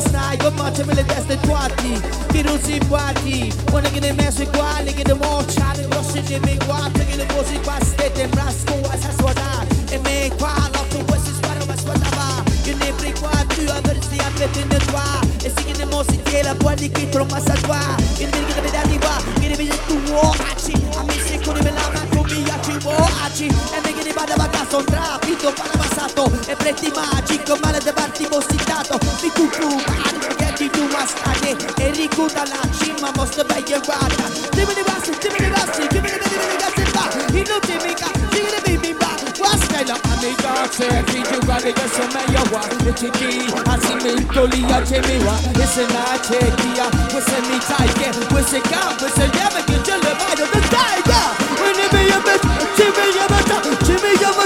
Stai 0.00 0.36
Io 0.40 0.50
faccio 0.56 0.84
me 0.84 0.94
le 0.94 1.04
teste 1.04 1.38
tuati 1.40 2.00
Chi 2.32 2.42
non 2.42 2.58
si 2.60 2.78
guardi 2.86 3.52
Quando 3.70 3.90
che 3.90 4.00
ne 4.00 4.12
messo 4.12 4.42
uguali 4.42 4.92
Che 4.92 5.04
ne 5.06 5.14
mocciare 5.14 5.86
Grossi 5.88 6.20
di 6.22 6.38
mi 6.42 6.56
guardi 6.64 7.04
Che 7.04 7.16
ne 7.16 7.26
così 7.26 7.60
qua 7.60 7.76
stette 7.80 8.22
in 8.22 8.30
brasco 8.30 8.74
A 8.90 8.96
sa 8.98 9.10
suonare 9.16 9.66
E 9.88 9.98
me 9.98 10.30
qua 10.36 10.52
L'otto 10.72 11.04
questi 11.04 11.32
sparo 11.32 11.64
ma 11.66 11.76
suonava 11.76 12.42
Io 12.64 12.76
ne 12.76 12.92
pri 12.92 13.12
qua 13.18 13.30
Tu 13.48 13.62
a 13.68 14.30
fette 14.34 14.64
ne 14.64 14.76
tua 14.78 15.20
E 15.42 15.52
si 15.56 15.84
mossi 15.84 16.20
Tiela 16.22 16.54
poi 16.54 16.74
di 16.74 16.90
chi 16.90 17.08
tromba 17.08 17.40
sa 17.40 17.54
ne 17.54 18.44
che 18.54 18.60
ne 18.60 18.70
dati 18.70 18.98
qua 18.98 19.16
Che 19.40 19.48
tu 19.86 20.00
uoci 20.12 20.72
A 20.96 21.02
me 21.04 21.12
se 21.24 21.40
con 21.40 21.58
me 21.62 21.70
la 21.70 21.90
manco 21.92 22.22
mi 22.22 22.44
ci 22.62 22.78
uoci 22.84 23.46
E 23.46 23.79
me 24.14 24.24
che 24.24 24.30
ne 24.30 24.34
vada 24.36 24.44
a 24.44 24.48
casa 24.48 24.76
un 24.76 24.84
trapito 24.84 25.52
Para 25.52 25.76
passato. 25.76 26.30
E 26.46 26.56
pretti 26.56 26.92
magico 26.94 27.58
Male 27.62 27.78
de 27.78 27.92
parti 27.92 28.26
bossitato 28.26 28.98
Mi 29.22 29.30
cucù 29.30 29.82
perché 30.36 30.70
tu 30.70 30.86
mastate 30.90 31.56
E 31.76 31.90
ricuta 31.92 32.44
la 32.46 32.60
cima 32.78 33.10
Mostra 33.14 33.44
bella 33.44 33.78
guarda. 33.78 34.24
Dimmi 34.50 34.74
di 34.74 34.82
bassi 34.84 35.12
Dimmi 35.20 35.38
di 35.38 35.50
bassi 35.50 35.86
Dimmi 35.88 36.10
di 36.10 36.18
Dimmi 36.28 36.46
di 36.50 36.56
bassi 36.58 36.84
va. 36.92 37.04
Inutile 37.30 37.86
mica 37.86 38.10
Dimmi 38.30 38.50
di 38.50 38.60
bimbi 38.70 38.92
va. 38.98 39.14
Guasta 39.36 39.82
la 39.86 39.98
amica 40.02 40.68
Se 40.70 41.04
tu 41.04 41.38
guardi 41.44 41.72
che 41.72 41.88
sono 41.92 42.12
meglio 42.12 42.42
qua 42.50 42.60
E 42.84 42.94
ci 42.94 43.10
mi 44.02 44.26
tolia 44.26 44.82
Che 44.82 45.00
mi 45.06 45.18
va. 45.24 45.38
E 45.58 45.66
se 45.66 45.86
na 45.86 46.18
c'è 46.20 46.54
chi 46.54 46.78
ha 46.78 46.88
Questa 47.10 47.40
mi 47.48 47.58
ah, 47.58 48.26
Questa 48.28 48.56
è 48.56 48.60
cam 48.60 48.96
Questa 48.96 49.22
è 49.22 49.30
lieve 49.32 49.64
Che 49.64 49.80
ce 49.82 49.92
le 49.92 50.14
vai 50.18 50.34
Da 50.34 50.68
taiga 50.68 51.39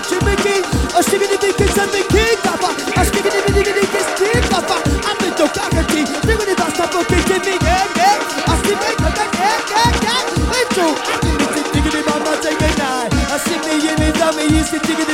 Jimmy 0.09 0.35
Yama 0.35 0.35
Jimmy 0.35 0.35
King 0.45 0.65
A 0.97 1.03
sticky 1.03 1.27
di 1.27 1.37
big 1.41 1.57
kids 1.57 1.79
and 1.79 1.91
big 1.93 2.07
king 2.09 2.37
Kappa 2.43 2.71
A 3.01 3.03
sticky 3.05 3.31
di 3.31 3.41
big 3.73 3.89
kids 3.91 3.91
kids 3.91 4.09
stick 4.17 4.45
Kappa 4.53 4.77
I'm 5.09 5.17
the 5.21 5.29
dog 5.37 5.51
kakati 5.57 6.01
Sticky 6.05 6.45
di 6.45 6.55
basta 6.55 6.85
Boki 6.93 7.19
Jimmy 7.29 7.55
Gang 7.65 7.91
Gang 7.97 8.21
A 8.49 8.55
sticky 8.61 8.87
di 8.91 8.97
big 9.01 9.25
Gang 9.39 9.63
Gang 9.71 9.97
Gang 10.05 10.27
Into 10.61 10.87
I 10.93 11.17
think 11.23 11.41
it's 11.41 11.57
a 11.57 11.63
sticky 11.69 11.91
di 11.91 12.01
mama 12.05 12.33
a 12.37 12.53
night 12.79 13.13
I 13.33 13.39
You 14.45 14.63
see 14.63 14.79
sticky 14.79 15.05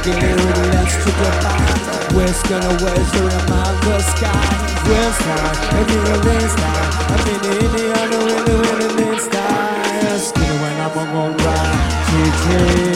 Getting 0.00 0.36
less 0.72 0.94
to 1.04 1.10
goodbye. 1.12 2.16
We're 2.16 2.32
gonna 2.48 2.72
waste 2.82 3.12
the 3.12 3.20
remind 3.22 3.76
the 3.84 4.00
sky. 4.00 4.44
We're 4.88 5.12
fine, 5.20 5.58
and 5.76 5.90
in 5.90 6.02
the 6.04 6.36
sky. 6.48 6.82
I'm 7.12 7.28
in 7.28 7.38
the 7.42 7.52
Indiana, 7.64 8.18
in 8.32 8.42
the 8.48 8.54
winning 8.96 9.20
sky. 9.20 10.18
Still 10.18 10.56
when 10.62 10.80
I'm 10.80 10.92
gonna 10.94 11.36
ride. 11.44 11.92
Speedy 12.08 12.91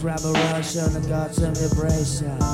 to 0.00 0.06
kushis 0.06 0.22
rabba 0.24 0.32
russia, 0.52 0.90
and 0.94 1.08
got 1.08 1.34
some 1.34 1.54
vibration. 1.54 2.49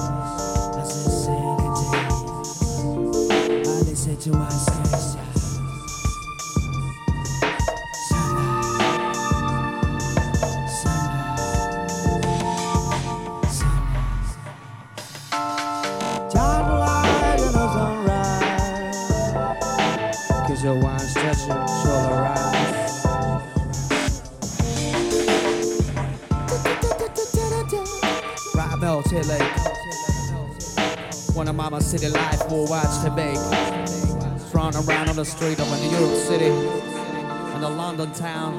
Street 35.27 35.59
of 35.59 35.69
New 35.82 35.90
York 35.90 36.15
City. 36.15 36.47
In 36.47 37.61
the 37.61 37.69
London 37.69 38.12
town. 38.12 38.53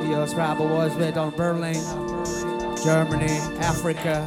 The 0.00 0.16
US 0.16 0.34
Rabble 0.34 0.66
was 0.66 0.94
with 0.96 1.16
on 1.16 1.30
Berlin, 1.30 1.74
Germany, 2.82 3.36
Africa. 3.60 4.26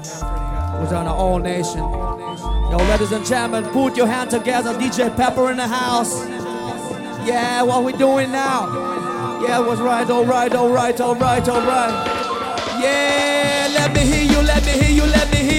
Was 0.80 0.94
on 0.94 1.06
the 1.06 1.12
whole 1.12 1.40
nation. 1.40 1.80
Yo, 1.80 2.78
ladies 2.90 3.12
and 3.12 3.26
gentlemen, 3.26 3.64
put 3.72 3.98
your 3.98 4.08
hand 4.08 4.30
together. 4.30 4.74
DJ 4.74 5.14
Pepper 5.16 5.52
in 5.52 5.58
the 5.58 5.68
house. 5.68 6.26
Yeah, 7.26 7.64
what 7.64 7.84
we 7.84 7.94
doing 7.94 8.32
now? 8.32 9.42
Yeah, 9.42 9.62
it 9.62 9.68
was 9.68 9.80
right, 9.80 10.10
alright, 10.10 10.54
alright, 10.54 11.02
alright, 11.02 11.50
alright. 11.50 12.08
Yeah, 12.80 13.68
let 13.74 13.94
me 13.94 14.02
hear 14.02 14.24
you, 14.24 14.42
let 14.42 14.64
me 14.66 14.72
hear 14.72 14.92
you, 14.92 15.04
let 15.04 15.32
me 15.32 15.38
hear 15.38 15.50
you. 15.50 15.55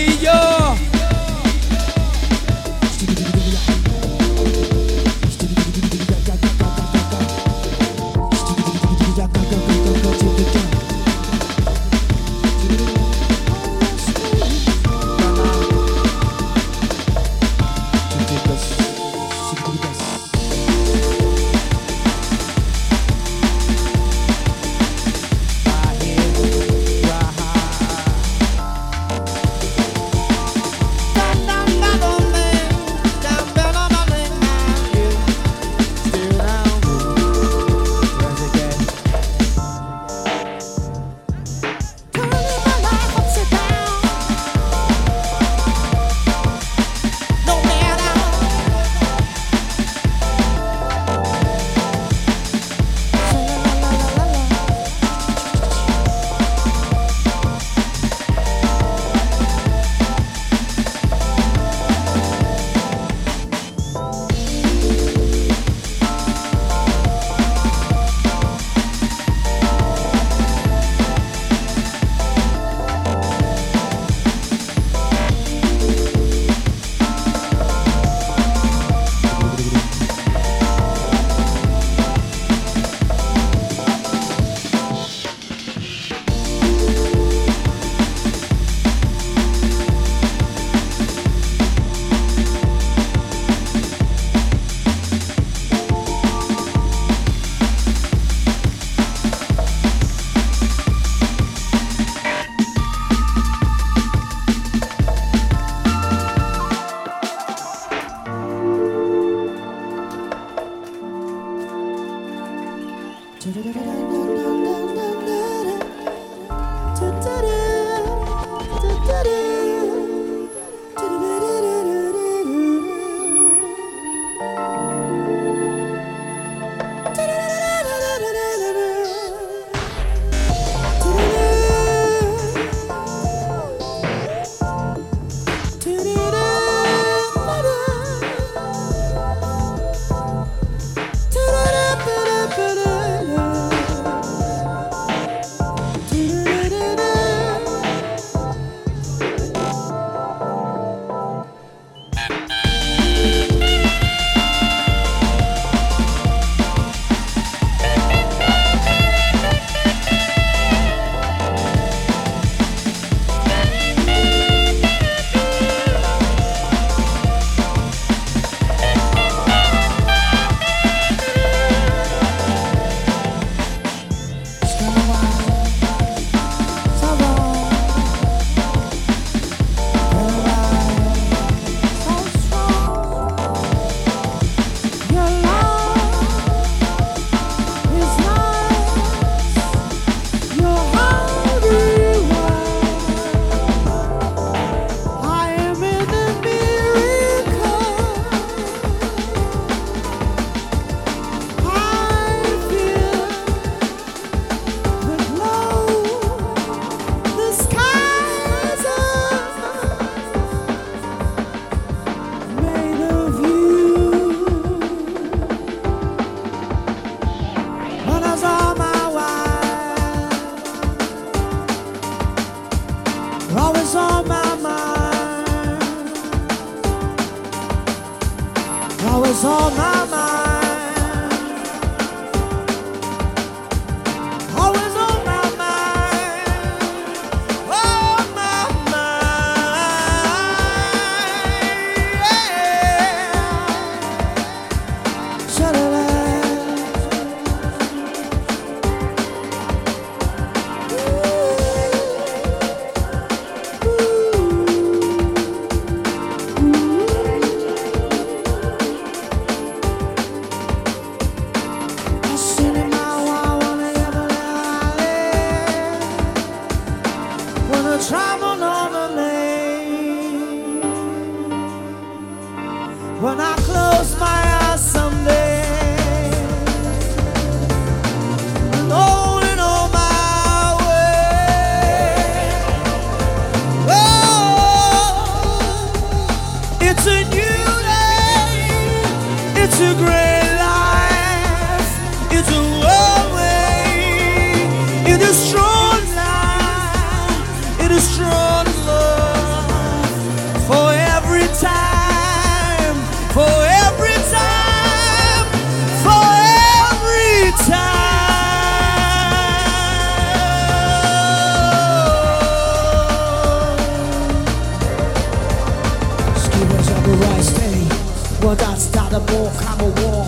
That's 319.19 319.31
not 319.31 319.31
a 319.31 319.33
more 319.33 319.51
common 319.53 319.95
war 320.03 320.25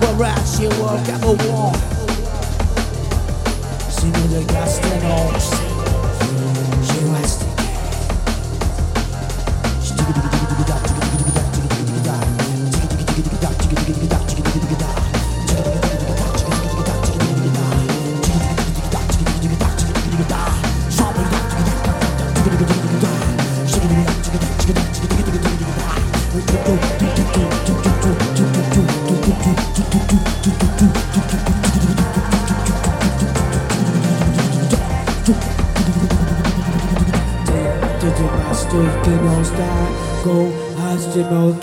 Whereas 0.00 0.60
you 0.60 0.68
work 0.80 1.08
at 1.08 1.22
a 1.22 1.48
war 1.48 1.74
See 3.90 4.06
me 4.06 4.26
the 4.28 4.44
gas 4.48 4.78
and 4.78 5.04
all 5.04 5.63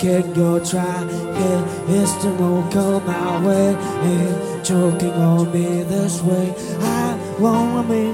you 0.02 0.22
can 0.22 0.32
go 0.32 0.58
try 0.64 1.04
Yeah, 1.04 1.64
it's 1.88 2.24
no 2.24 2.66
come 2.72 3.06
my 3.06 3.46
way. 3.46 3.74
And 3.74 4.64
choking 4.64 5.12
on 5.12 5.52
me 5.52 5.82
this 5.84 6.22
way. 6.22 6.54
I 6.80 7.36
wanna 7.38 7.88
be 7.88 8.10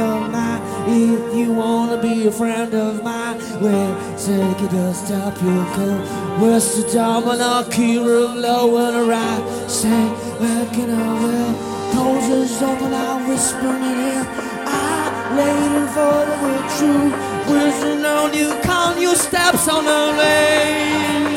of 0.00 0.30
mine. 0.30 0.60
If 0.86 1.34
you 1.34 1.52
wanna 1.52 2.00
be 2.00 2.26
a 2.26 2.30
friend 2.30 2.74
of 2.74 3.04
mine 3.04 3.38
Well, 3.60 4.16
take 4.16 4.62
it 4.62 4.70
to 4.70 4.94
stop 4.94 5.40
your 5.42 5.64
cold 5.74 6.40
Where's 6.40 6.76
the 6.76 6.98
I'll 7.40 7.64
keep 7.64 8.02
her 8.02 8.26
low 8.46 8.76
and 8.78 8.96
around 8.96 9.70
Say, 9.70 10.08
where 10.40 10.66
can 10.74 10.90
I 10.90 11.22
well 11.22 11.92
Close 11.92 12.26
his 12.28 12.62
open, 12.62 12.94
I'm 12.94 13.28
whispering 13.28 13.82
in 13.82 13.98
here 14.08 14.26
I 14.66 14.90
waiting 15.36 15.88
for 15.94 16.16
the 16.26 16.60
truth. 16.78 17.29
Wishing 17.50 18.04
on 18.04 18.32
you, 18.32 18.48
count 18.62 19.00
your 19.00 19.16
steps 19.16 19.68
on 19.68 19.84
the 19.84 20.02
lane. 20.20 21.36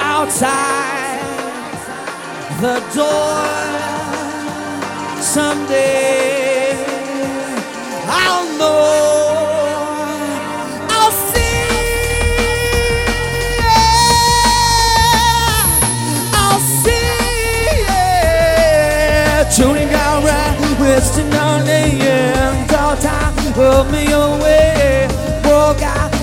Outside 0.00 1.20
the 2.60 2.80
door. 2.94 3.36
Someday 5.20 6.74
I'll 8.10 8.46
know. 8.58 8.74
I'll 10.96 11.12
see. 11.30 11.68
I'll 16.32 16.60
see. 16.82 16.90
Yeah. 17.86 19.50
Tuning 19.54 19.90
out 19.92 20.22
right, 20.24 20.56
wasting 20.80 21.32
on 21.34 21.64
the 21.66 21.72
end 21.72 22.72
of 22.72 23.00
time. 23.00 23.34
Put 23.52 23.90
me 23.90 24.04
away, 24.12 24.47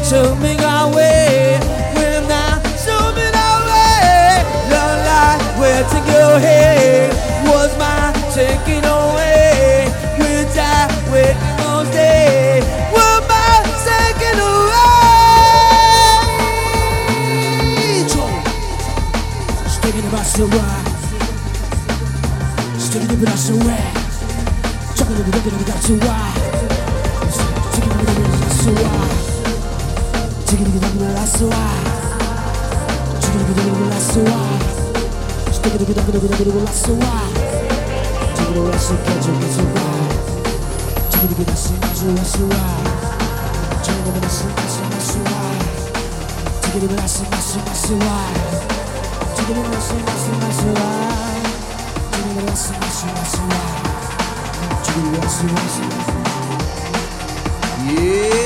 show 0.10 0.36
me 0.36 0.56
our 0.60 0.94
way. 0.94 1.58
When 1.98 2.30
I 2.30 2.62
show 2.78 3.10
me 3.18 3.26
our 3.26 3.60
way, 3.66 4.46
the 4.70 4.84
light 5.08 5.42
where 5.58 5.82
to 5.82 6.00
go. 6.06 6.38
Hey, 6.38 7.10
was 7.50 7.74
my 7.80 8.14
taking 8.30 8.86
away. 8.86 9.90
We 10.20 10.46
die 10.54 10.86
waiting 11.12 11.42
all 11.66 11.84
day. 11.86 12.62
Was 12.94 13.22
my 13.26 13.66
taking 13.90 14.38
away. 14.38 14.86
Sticking 19.74 20.06
about 20.10 20.26
so 20.26 20.46
right. 20.46 20.86
Sticking 22.78 23.10
it 23.10 23.24
about 23.24 23.40
so. 23.40 23.56
Chucking 24.98 25.18
it 25.18 25.62
about 25.66 25.82
so 25.82 25.96
right. 25.96 26.25
Sticking 35.66 35.82
it 35.82 35.98
about 35.98 36.70
so 36.70 36.94
right. 36.94 37.34
Sticking 38.36 38.54
it 38.54 38.62
about 38.62 38.80
so 38.80 38.96
catch 38.98 39.26
it 39.26 39.50
so 39.50 39.64
right. 39.66 40.14
Sticking 41.10 41.32
it 41.32 41.42
about 41.42 41.58
so 41.58 41.74
so 41.82 42.06
so 42.24 42.46
right. 42.46 42.86
Sticking 43.82 44.06
it 44.06 44.14
about 44.14 44.30
so 44.30 44.46
so 44.46 44.86
so 45.00 45.20
right. 45.26 45.66
Sticking 46.62 46.84
it 46.84 46.94
about 46.94 47.10
so 47.10 47.26
so 47.26 47.60
so 47.74 47.96
right. 47.98 48.38
Sticking 49.34 49.58
it 49.58 49.66
about 49.66 49.82
so 49.82 49.98
so 50.06 50.38
so 50.54 50.70
right. 50.70 51.50
Sticking 52.14 52.30
it 52.30 52.44
about 52.44 52.58
so 52.58 52.74
so 52.78 53.10
so 53.26 53.42
right. 53.50 53.90
Sticking 54.84 55.02
it 55.02 55.18
about 55.18 55.32
so 55.32 55.46
so 55.50 55.90
so 56.06 56.22
Yeah. 57.90 58.45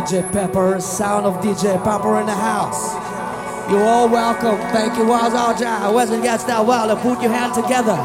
DJ 0.00 0.22
Pepper, 0.32 0.80
sound 0.80 1.26
of 1.26 1.44
DJ 1.44 1.76
Pepper 1.84 2.20
in 2.20 2.26
the 2.26 2.34
house. 2.34 2.94
You're 3.70 3.84
all 3.84 4.08
welcome. 4.08 4.56
Thank 4.72 4.96
you, 4.96 5.04
Waz. 5.04 5.34
Wasn't 5.92 6.22
gets 6.22 6.44
that 6.44 6.64
well. 6.64 6.88
Put 6.96 7.20
your 7.20 7.30
hand 7.30 7.52
together. 7.52 7.98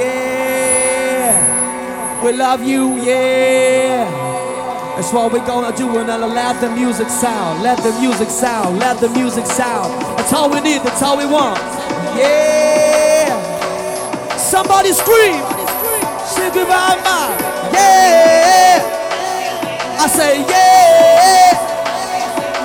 Yeah. 0.00 1.36
We 2.24 2.32
love 2.32 2.62
you. 2.64 2.96
Yeah. 3.04 4.08
That's 4.96 5.12
what 5.12 5.30
we're 5.30 5.44
gonna 5.44 5.76
do. 5.76 5.98
And 5.98 6.08
then 6.08 6.22
let 6.22 6.58
the 6.62 6.70
music 6.70 7.10
sound. 7.10 7.62
Let 7.62 7.76
the 7.82 7.92
music 8.00 8.30
sound. 8.30 8.78
Let 8.78 8.98
the 8.98 9.10
music 9.10 9.44
sound. 9.44 9.92
That's 10.16 10.32
all 10.32 10.48
we 10.48 10.62
need. 10.62 10.80
That's 10.80 11.02
all 11.02 11.18
we 11.18 11.26
want. 11.26 11.60
Yeah. 12.16 13.36
Somebody 14.38 14.92
scream. 14.92 15.42
Goodbye, 16.54 16.96
man. 17.04 17.30
Yeah. 17.74 18.99
I 20.02 20.06
say 20.06 20.40
yeah. 20.40 21.52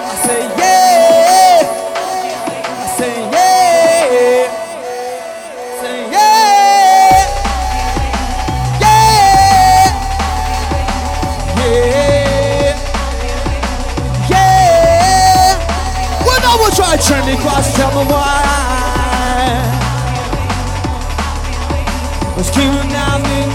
I 0.08 0.16
say 0.26 0.42
yeah. 0.58 1.60
I 2.66 2.88
say 2.98 3.16
yeah. 3.36 4.48
Say 5.82 5.98
yeah. 6.16 7.28
Yeah. 8.80 9.84
Yeah. 11.60 12.74
Yeah. 14.30 15.60
When 16.26 16.42
I 16.42 16.56
was 16.62 16.72
trying 16.78 16.98
to 16.98 17.04
turn 17.06 17.24
me 17.26 17.36
cross, 17.42 17.68
tell 17.76 17.92
me 17.92 18.04
why. 18.10 18.44
Was 22.38 22.48
screaming 22.48 22.90
down 22.90 23.22
me 23.24 23.55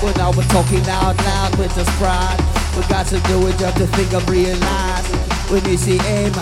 When 0.00 0.16
I 0.20 0.28
was 0.28 0.46
talking 0.46 0.86
out 0.88 1.16
loud 1.16 1.58
with 1.58 1.74
this 1.74 1.88
pride, 1.98 2.38
we 2.76 2.82
got 2.86 3.06
to 3.06 3.18
do 3.26 3.46
it 3.48 3.58
just 3.58 3.76
to 3.78 3.86
think 3.88 4.12
of 4.12 4.28
realize. 4.30 5.06
When 5.50 5.64
you 5.64 5.76
see 5.76 5.98
aim, 6.06 6.32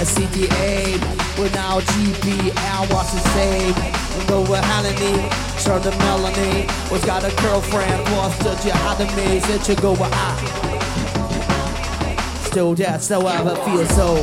a 0.00 0.04
CTA, 0.04 0.96
when 1.38 1.52
now 1.52 1.80
GPL 1.80 2.90
was 2.90 3.12
the 3.12 3.20
same. 3.36 3.74
Go 4.26 4.40
with 4.40 4.64
Halloween, 4.64 5.28
turn 5.60 5.82
the 5.82 5.90
Melanie, 5.98 6.66
was 6.90 7.04
got 7.04 7.22
a 7.22 7.36
girlfriend, 7.42 8.02
was 8.16 8.38
the 8.38 8.54
jihadami, 8.64 9.42
said 9.42 9.68
you 9.68 9.76
go 9.82 9.92
with 9.92 10.10
I. 10.10 10.62
Still 12.44 12.74
that's 12.74 13.08
how 13.10 13.26
I 13.26 13.36
feel 13.64 13.86
so. 13.88 14.22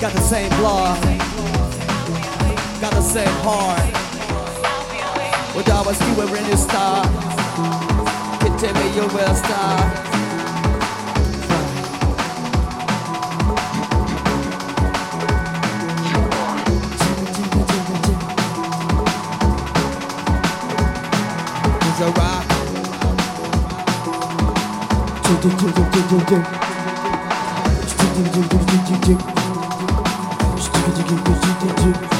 Got 0.00 0.12
the 0.12 0.20
same 0.20 0.50
blood, 0.60 1.19
got 2.90 2.96
the 2.96 3.02
same 3.02 3.28
heart. 3.42 3.92
With 5.54 5.70
always 5.70 6.00
you 6.00 6.14
were 6.14 6.36
in 6.36 6.46
your 6.46 6.56
star. 6.56 7.04
Can 8.40 8.58
tell 8.58 8.74
me 8.74 8.94
you're 8.94 9.06
a 9.06 9.34
star. 9.34 9.76
It's 21.86 22.00
a 22.00 22.10
rock. 22.18 22.46
What's 31.22 32.02
the 32.02 32.19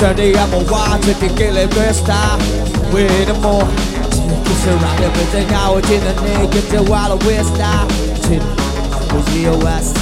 day 0.00 0.34
I'm 0.34 0.52
a 0.54 0.64
watch 0.72 1.06
if 1.06 1.22
you 1.22 1.28
kill 1.36 1.56
it 1.56 1.68
best 1.70 2.06
time 2.06 2.40
Wait 2.90 3.28
a 3.28 3.34
more 3.34 3.68
Kiss 4.48 4.66
around 4.66 5.00
everything 5.04 5.46
out 5.52 5.84
in 5.90 6.00
the 6.00 6.14
naked 6.24 6.64
the 6.72 6.82
wild 6.88 7.22
west 7.24 7.52
now 7.58 7.86
Chin 8.24 8.40
was 9.12 9.26
the 9.36 9.52
west 9.62 9.96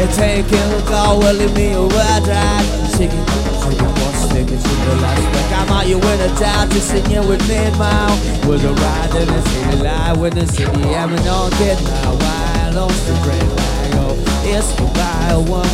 It 0.00 0.10
taking 0.16 0.70
go 0.88 1.18
will 1.20 1.34
leave 1.34 1.54
me 1.54 1.72
a 1.72 2.80
shaking, 2.96 3.20
what's 4.00 4.24
sick 4.32 4.48
it's 4.48 4.64
in 4.64 4.80
the 4.88 4.94
last 5.04 5.20
week. 5.20 5.52
I'm 5.52 5.68
out 5.68 5.86
you 5.86 5.96
in 5.96 6.18
the 6.18 6.28
town, 6.40 6.70
just 6.70 6.88
singing 6.88 7.28
with 7.28 7.46
me 7.48 7.60
now. 7.76 8.08
Was 8.48 8.64
a 8.64 8.72
ride 8.72 9.14
in 9.16 9.28
the 9.28 9.42
city, 9.42 9.82
live 9.82 10.18
with 10.18 10.34
the 10.34 10.46
city, 10.46 10.94
I'm 10.94 11.12
on 11.12 11.50
get 11.60 11.76
now. 11.84 12.16
Wild 12.16 12.76
on 12.76 12.88
the 12.88 13.14
great 13.22 13.48
oh, 14.00 14.16
it's 14.44 14.72
the 14.76 14.84
one, 15.44 15.68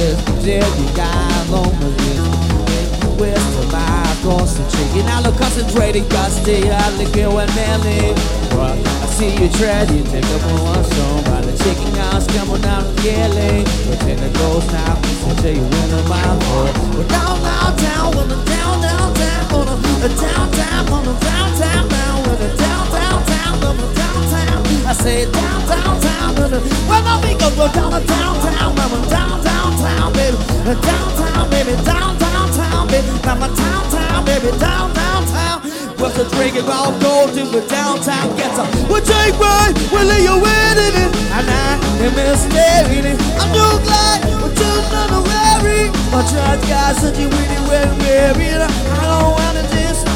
it's 0.00 0.24
the 0.24 0.32
dead, 0.44 0.78
you 0.80 0.96
got 0.96 1.50
on 1.50 1.78
the 1.80 2.29
with 3.20 3.36
my 3.70 4.00
concentrating 4.24 5.04
I 5.04 5.20
look 5.20 5.36
concentrating 5.36 6.08
cause 6.08 6.42
they 6.42 6.64
are 6.70 6.90
looking 6.96 7.28
when 7.36 7.46
they 7.52 8.16
But 8.56 8.80
I 8.80 9.06
see 9.12 9.36
you 9.36 9.48
try 9.60 9.84
take 9.84 10.24
up 10.24 10.44
on 10.64 10.82
somebody 10.96 11.52
Chicken 11.60 11.92
house 12.00 12.26
coming 12.32 12.64
out 12.64 12.88
and 12.88 13.04
yelling 13.04 13.64
Pretend 13.84 14.24
it 14.24 14.32
goes 14.40 14.64
now 14.72 14.96
I'll 15.28 15.36
tell 15.36 15.52
you 15.52 15.60
when 15.60 15.88
I'm 16.00 16.12
out 16.12 16.40
We're 16.96 17.08
down 17.12 17.36
downtown 17.44 18.16
when 18.16 18.32
I'm 18.32 18.44
down 18.48 18.80
downtown 18.88 19.52
on 19.52 19.68
a 19.68 20.08
downtown 20.16 20.88
on 20.88 21.04
a 21.04 21.14
downtown 21.20 21.88
now 21.92 22.24
when 22.24 22.40
I'm 22.40 22.56
down 22.56 22.84
downtown 22.88 23.54
on 23.68 23.76
a 23.76 23.86
downtown 24.00 24.60
I 24.88 24.92
say 24.96 25.30
down 25.30 25.60
downtown 25.68 26.30
when 26.40 26.54
I'm 26.56 26.64
when 26.88 27.04
I'm 27.04 27.20
go 27.52 27.68
down 27.68 27.92
downtown 28.00 28.68
when 28.80 28.88
I'm 28.96 29.04
down 29.12 29.44
downtown 29.44 30.08
baby 30.16 30.38
downtown 30.64 31.50
baby 31.50 31.76
downtown 31.84 32.29
baby, 32.90 33.06
my 33.24 33.48
downtown, 33.54 34.24
baby, 34.24 34.50
down, 34.58 34.92
downtown. 34.92 35.62
What's 35.98 36.16
the 36.16 36.24
drinking 36.34 36.64
about 36.64 37.00
gold 37.00 37.30
to 37.34 37.44
the 37.46 37.62
downtown 37.68 38.36
ghetto? 38.36 38.66
We'll 38.90 39.02
take 39.02 39.38
right, 39.38 39.72
we'll 39.92 40.06
lay 40.06 40.22
you 40.26 40.36
in 40.36 40.76
it, 40.78 40.94
and 41.38 41.46
I 41.46 41.78
am 42.02 42.12
mistaken. 42.18 43.16
I'm 43.38 43.50
no 43.54 43.78
glad, 43.86 44.20
but 44.42 44.52
you're 44.58 44.82
not 44.90 45.10
worry. 45.22 45.88
My 46.10 46.22
church 46.26 46.62
guys 46.68 46.98
said 46.98 47.16
you 47.16 47.28
really 47.28 47.60
well 47.70 47.96
married. 47.98 48.60
I 48.60 49.02
don't 49.06 49.32
wanna 49.38 49.70
Kuela. 49.70 50.09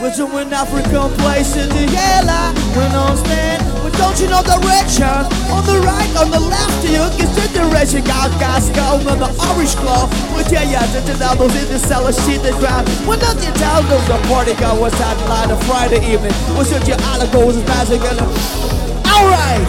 We're 0.00 0.14
doing 0.14 0.52
African 0.52 1.10
places, 1.18 1.66
yeah, 1.90 2.54
when 2.78 2.94
on 2.94 3.16
stand. 3.16 3.66
But 3.82 3.92
don't 3.98 4.14
you 4.20 4.28
know 4.30 4.42
direction? 4.46 5.26
On 5.50 5.66
the 5.66 5.82
right, 5.82 6.06
on 6.14 6.30
the 6.30 6.38
left, 6.38 6.84
you 6.86 7.02
can 7.18 7.26
see 7.34 7.50
the 7.50 7.66
direction. 7.66 8.04
Got 8.04 8.30
gas 8.38 8.70
on 8.78 9.02
the 9.18 9.26
orange 9.50 9.74
claw. 9.74 10.06
We 10.36 10.44
tell 10.44 10.62
ya 10.70 10.86
that 10.86 11.02
the 11.02 11.18
doubles 11.18 11.50
in 11.58 11.66
the 11.66 11.80
cellar, 11.80 12.12
shit 12.12 12.42
the 12.46 12.54
ground. 12.62 12.88
When 13.10 13.18
nothing 13.18 13.52
down 13.58 13.82
goes 13.90 14.06
the 14.06 14.22
party 14.30 14.54
go 14.54 14.78
was 14.78 14.92
that 15.02 15.18
line 15.26 15.50
of 15.50 15.58
Friday 15.66 15.98
evening. 16.06 16.30
Was 16.54 16.70
it 16.70 16.86
your 16.86 17.00
island 17.02 17.32
goes 17.32 17.56
as 17.56 17.66
magic 17.66 18.00
and 18.06 18.20
uh, 18.22 19.10
Alright! 19.18 19.66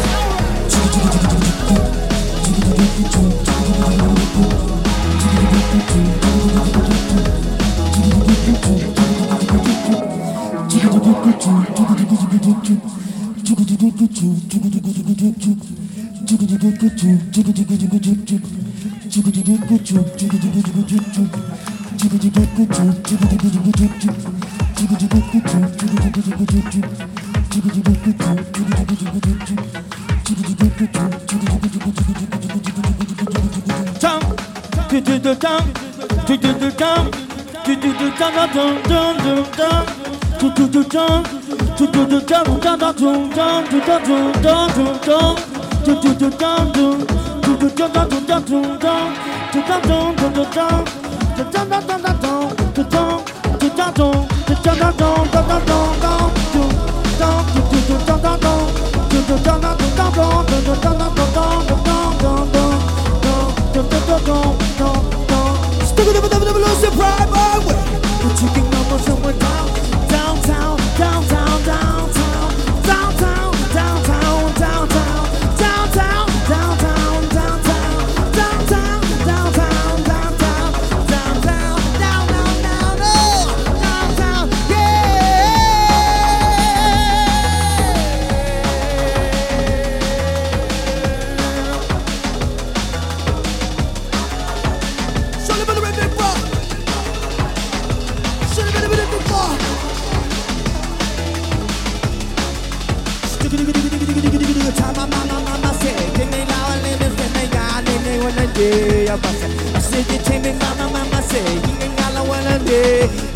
Dum, 8.69 9.28
do 10.79 10.87
do 35.01 35.19
do 35.19 35.35
dum, 35.35 35.59
do 36.25 36.37
do 36.37 36.53
do 36.53 36.71
dum, 36.71 37.11
do 37.65 37.75
do 37.75 37.93
do 37.93 38.09
dum 38.17 38.31
dum 38.87 38.87
dum 38.87 39.43
dum 39.57 39.98
Stick 65.89 66.07
it 66.07 66.15
up, 66.15 66.29
double, 66.29 66.45
double, 66.45 66.53
double, 66.53 66.75
surprise, 66.75 67.27
boy. 67.27 67.75
Somewhere 68.99 69.33
down 69.33 69.78
downtown, 70.99 71.63
downtown, 71.63 72.83
downtown, 72.83 73.48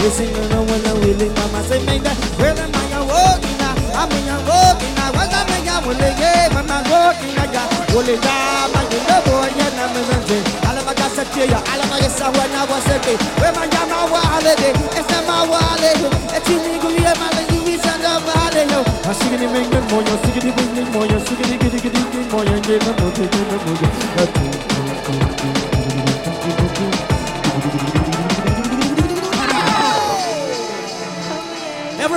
Listen, 0.04 0.28
you 0.28 0.44
know 0.52 0.68
when 0.68 0.84
I'm 0.84 1.00
willing, 1.00 1.32
mama 1.32 1.64
say 1.64 1.80
make 1.88 2.04
that 2.04 2.20
Well, 2.36 2.52
I'm 2.60 2.68
not 2.76 3.08
walking 3.08 3.56
now, 3.56 3.72
I'm 3.96 4.12
not 4.28 4.44
walking 4.44 4.92
now 5.00 5.16
What 5.16 5.32
I'm 5.32 5.48
not 5.64 5.80
willing, 5.88 6.18
yeah, 6.20 6.52
I'm 6.52 6.68
not 6.68 6.84
walking 6.92 7.32
now 7.40 7.48
Yeah, 7.48 7.64
willing, 7.96 8.20
yeah, 8.20 8.68
man, 8.68 8.84
you 8.92 9.00
know 9.00 9.24
not 9.24 9.56
yeah, 9.56 9.72
now 9.80 9.88
me 9.96 10.04
mention 10.04 10.44
All 10.68 10.76
of 10.76 10.84
my 10.84 10.92
gas 10.92 11.16
up 11.24 11.32
here, 11.32 11.56
all 11.56 11.80
of 11.80 11.88
my 11.88 12.04
gas 12.04 12.20
up 12.20 12.36
when 12.36 12.52
I 12.52 12.68
was 12.68 12.84
a 12.92 13.00
day 13.00 13.16
Well, 13.40 13.56
my 13.56 13.64
jam, 13.64 13.88
my 13.88 14.04
wallet, 14.12 14.60
it's 14.60 15.08
not 15.08 15.24
my 15.24 15.48
wallet 15.48 15.96
It's 16.36 16.52
you, 16.52 16.60
nigga, 16.60 16.90
yeah, 17.00 17.16
my 17.16 17.32
lady, 17.40 17.64
we 17.64 17.80
send 17.80 18.04
up 18.04 18.28
my 18.28 18.52
day, 18.52 18.68
yo 18.68 18.84
I'm 19.08 19.16
singing 19.16 19.40
the 19.40 19.48
main 19.56 19.72
gun, 19.72 19.88
boy, 19.88 20.04
I'm 20.04 20.20
singing 20.20 20.44
the 20.44 20.52
good 20.52 20.72
name, 20.76 20.92
boy 20.92 21.08
I'm 21.08 21.24
singing 21.24 21.48
the 21.48 21.56
giddy, 21.64 21.80
giddy, 21.80 22.04
giddy, 22.12 22.28
boy 22.28 22.44
I'm 22.44 22.60
getting 22.60 22.92
a 22.92 22.94
motor, 23.00 23.24
getting 23.24 23.56
a 23.56 23.58
motor, 23.64 23.88
a 23.88 24.24
motor, 24.36 24.68
a 24.68 25.12
motor 25.16 25.63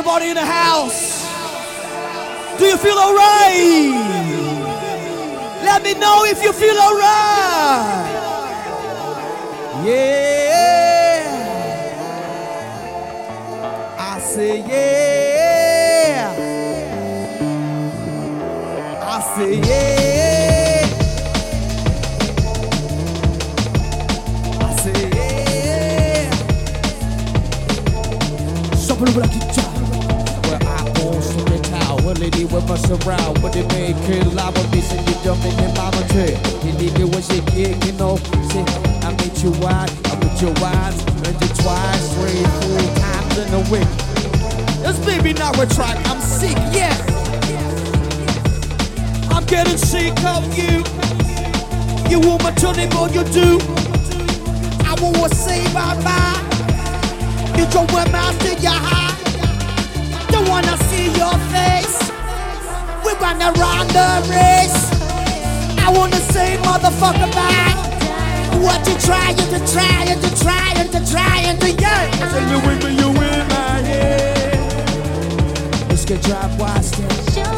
Everybody 0.08 0.30
in 0.30 0.36
the 0.36 0.46
house, 0.46 1.26
do 2.60 2.64
you 2.64 2.76
feel 2.76 2.96
alright? 2.96 3.90
Let 5.64 5.82
me 5.82 5.94
know 5.94 6.24
if 6.26 6.40
you 6.44 6.52
feel 6.52 6.78
alright. 6.78 8.06
Yeah. 9.84 11.24
I 13.98 14.20
say 14.20 14.58
yeah. 14.60 16.32
I 19.02 19.20
say 19.34 19.58
yeah. 19.58 19.95
Lady 32.26 32.44
with 32.44 32.66
my 32.68 32.76
surround. 32.76 33.40
But 33.40 33.54
it 33.56 33.66
live. 33.70 34.54
But 34.54 34.66
they 34.72 34.80
say 34.80 34.98
you 34.98 35.14
jumping 35.22 35.56
in 35.62 35.70
tree. 36.10 36.34
You 36.64 36.72
need 36.78 36.98
it 36.98 37.08
when 37.12 37.22
she 37.22 37.40
get, 37.54 37.78
you 37.86 37.92
know. 37.92 38.16
See, 38.50 38.64
I 39.06 39.10
meet 39.20 39.36
you 39.42 39.52
wide. 39.62 39.90
I 40.10 40.14
meet 40.18 40.36
you 40.42 40.50
wide. 40.60 40.94
And 41.26 41.34
you 41.40 41.50
twice, 41.62 42.06
three, 42.14 42.42
four 42.58 42.82
times 43.02 43.38
in 43.42 43.48
a 43.54 43.62
week. 43.70 43.90
This 44.82 44.98
baby 45.06 45.32
not 45.32 45.58
a 45.58 45.66
track. 45.74 45.96
I'm 46.10 46.20
sick, 46.20 46.58
yeah. 46.72 46.96
I'm 49.30 49.44
getting 49.46 49.78
sick 49.78 50.14
of 50.24 50.42
you. 50.58 50.82
You 52.10 52.20
want 52.20 52.42
my 52.42 52.52
Tony 52.52 52.86
boy, 52.86 53.08
you 53.08 53.24
do. 53.30 53.58
I 54.88 54.94
wanna 55.00 55.28
say 55.34 55.62
bye 55.74 55.96
bye. 56.06 56.42
You 57.58 57.66
don't 57.70 57.90
want 57.92 58.10
my 58.12 58.32
to 58.32 58.54
your 58.62 58.78
high. 58.90 59.14
Don't 60.30 60.48
wanna 60.48 60.76
see 60.88 61.06
your 61.18 61.36
face. 61.52 61.85
We 63.26 63.32
run 63.32 63.42
around 63.42 63.88
the 63.88 64.22
race. 64.30 64.90
I 65.84 65.90
wanna 65.90 66.20
say 66.32 66.58
motherfucker 66.58 67.30
back. 67.34 67.76
What 68.62 68.86
you 68.86 68.94
trying 69.00 69.36
to 69.36 69.58
trying 69.72 70.20
to 70.20 70.30
trying 70.42 70.88
to 70.90 71.00
trying 71.10 71.58
to 71.58 71.70
yeah. 71.72 72.10
Say 72.30 72.44
you 72.50 72.60
with 72.64 72.84
me, 72.84 72.90
you 72.96 73.08
in 73.08 73.48
my 73.48 73.80
head. 73.82 74.58
Let's 75.88 76.04
get 76.04 76.22
drive 76.22 76.56
wide 76.60 76.84
still. 76.84 77.10
Show 77.32 77.50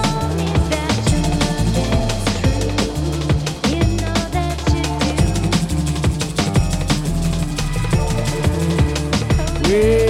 me 9.69 10.08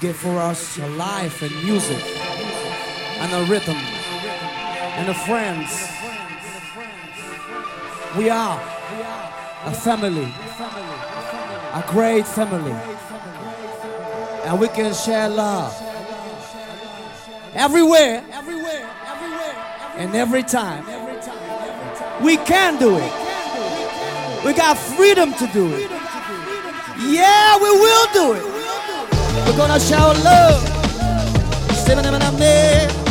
Gift 0.00 0.20
for 0.20 0.38
us, 0.38 0.78
a 0.78 0.88
life 0.90 1.42
and 1.42 1.54
music, 1.64 2.02
and 3.18 3.32
a 3.32 3.44
rhythm, 3.50 3.76
and 3.76 5.08
a 5.08 5.14
friends. 5.14 5.88
We 8.16 8.30
are 8.30 8.58
a 9.64 9.72
family, 9.72 10.32
a 11.74 11.84
great 11.88 12.26
family, 12.26 12.72
and 14.44 14.58
we 14.58 14.68
can 14.68 14.94
share 14.94 15.28
love 15.28 15.72
everywhere, 17.54 18.24
everywhere, 18.32 18.90
everywhere, 19.06 19.56
and 19.96 20.14
every 20.16 20.42
time. 20.42 20.84
We 22.22 22.36
can 22.38 22.78
do 22.78 22.96
it. 22.96 24.44
We 24.44 24.52
got 24.52 24.76
freedom 24.78 25.32
to 25.34 25.46
do 25.48 25.72
it. 25.74 25.90
Yeah, 26.98 27.56
we 27.58 27.70
will 27.70 28.06
do 28.12 28.32
it. 28.34 28.51
We're 29.34 29.56
gonna 29.56 29.80
show 29.80 30.12
love. 30.24 30.72
Ain't 32.84 33.01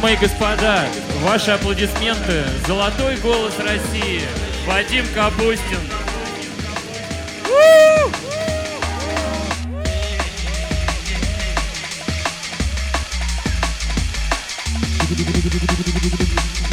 Дамы 0.00 0.14
и 0.14 0.16
господа, 0.16 0.86
ваши 1.20 1.50
аплодисменты. 1.50 2.42
Золотой 2.66 3.16
голос 3.18 3.52
России. 3.58 4.22
Вадим 4.66 5.04
Капустин. 5.14 5.78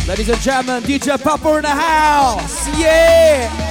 Ladies 0.08 0.30
and 0.30 0.42
gentlemen, 0.42 0.84
DJ 0.84 1.22
Papa 1.22 1.58
in 1.58 1.64
the 1.64 1.70
house. 1.70 2.66
Yeah. 2.80 3.67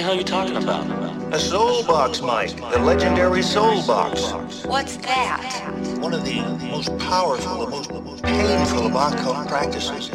The 0.00 0.04
hell 0.04 0.14
are 0.14 0.18
you 0.18 0.24
talking 0.24 0.56
about? 0.56 1.10
a 1.34 1.38
soul 1.38 1.84
box, 1.84 2.22
Mike, 2.22 2.56
the 2.56 2.78
legendary 2.78 3.42
soul 3.42 3.86
box. 3.86 4.32
What's 4.64 4.96
that? 4.96 5.98
One 5.98 6.14
of 6.14 6.24
the 6.24 6.40
most 6.70 6.96
powerful, 6.98 7.66
the 7.66 8.00
most 8.00 8.22
painful 8.22 8.86
of 8.86 8.94
occult 8.94 9.46
practices 9.46 10.08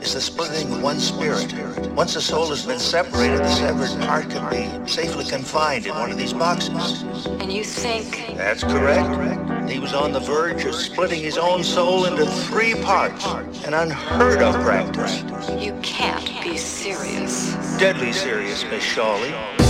is 0.00 0.14
the 0.14 0.20
splitting 0.20 0.72
of 0.72 0.80
one 0.80 1.00
spirit. 1.00 1.52
Once 1.90 2.14
a 2.14 2.22
soul 2.22 2.46
has 2.50 2.64
been 2.64 2.78
separated, 2.78 3.40
the 3.40 3.48
severed 3.48 4.06
part 4.06 4.30
can 4.30 4.48
be 4.48 4.88
safely 4.88 5.24
confined 5.24 5.86
in 5.86 5.92
one 5.92 6.12
of 6.12 6.16
these 6.16 6.32
boxes. 6.32 7.26
And 7.26 7.52
you 7.52 7.64
think 7.64 8.36
That's 8.36 8.62
correct. 8.62 9.68
He 9.68 9.80
was 9.80 9.92
on 9.92 10.12
the 10.12 10.20
verge 10.20 10.64
of 10.64 10.74
splitting 10.76 11.20
his 11.20 11.36
own 11.36 11.64
soul 11.64 12.04
into 12.04 12.26
three 12.26 12.74
parts, 12.76 13.26
an 13.64 13.74
unheard 13.74 14.40
of 14.40 14.54
practice. 14.62 15.22
you 15.60 15.76
can't 15.82 16.26
be 16.44 16.56
serious? 16.56 17.61
Deadly 17.82 18.12
serious, 18.12 18.64
Miss 18.70 18.80
Shawley. 18.80 19.61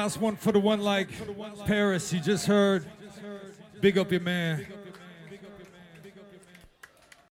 Last 0.00 0.18
one 0.18 0.34
for 0.34 0.50
the 0.50 0.58
one 0.58 0.80
like 0.80 1.10
Paris. 1.66 2.10
You 2.10 2.20
just 2.20 2.46
heard. 2.46 2.86
Big 3.82 3.98
up 3.98 4.10
your 4.10 4.22
man. 4.22 4.66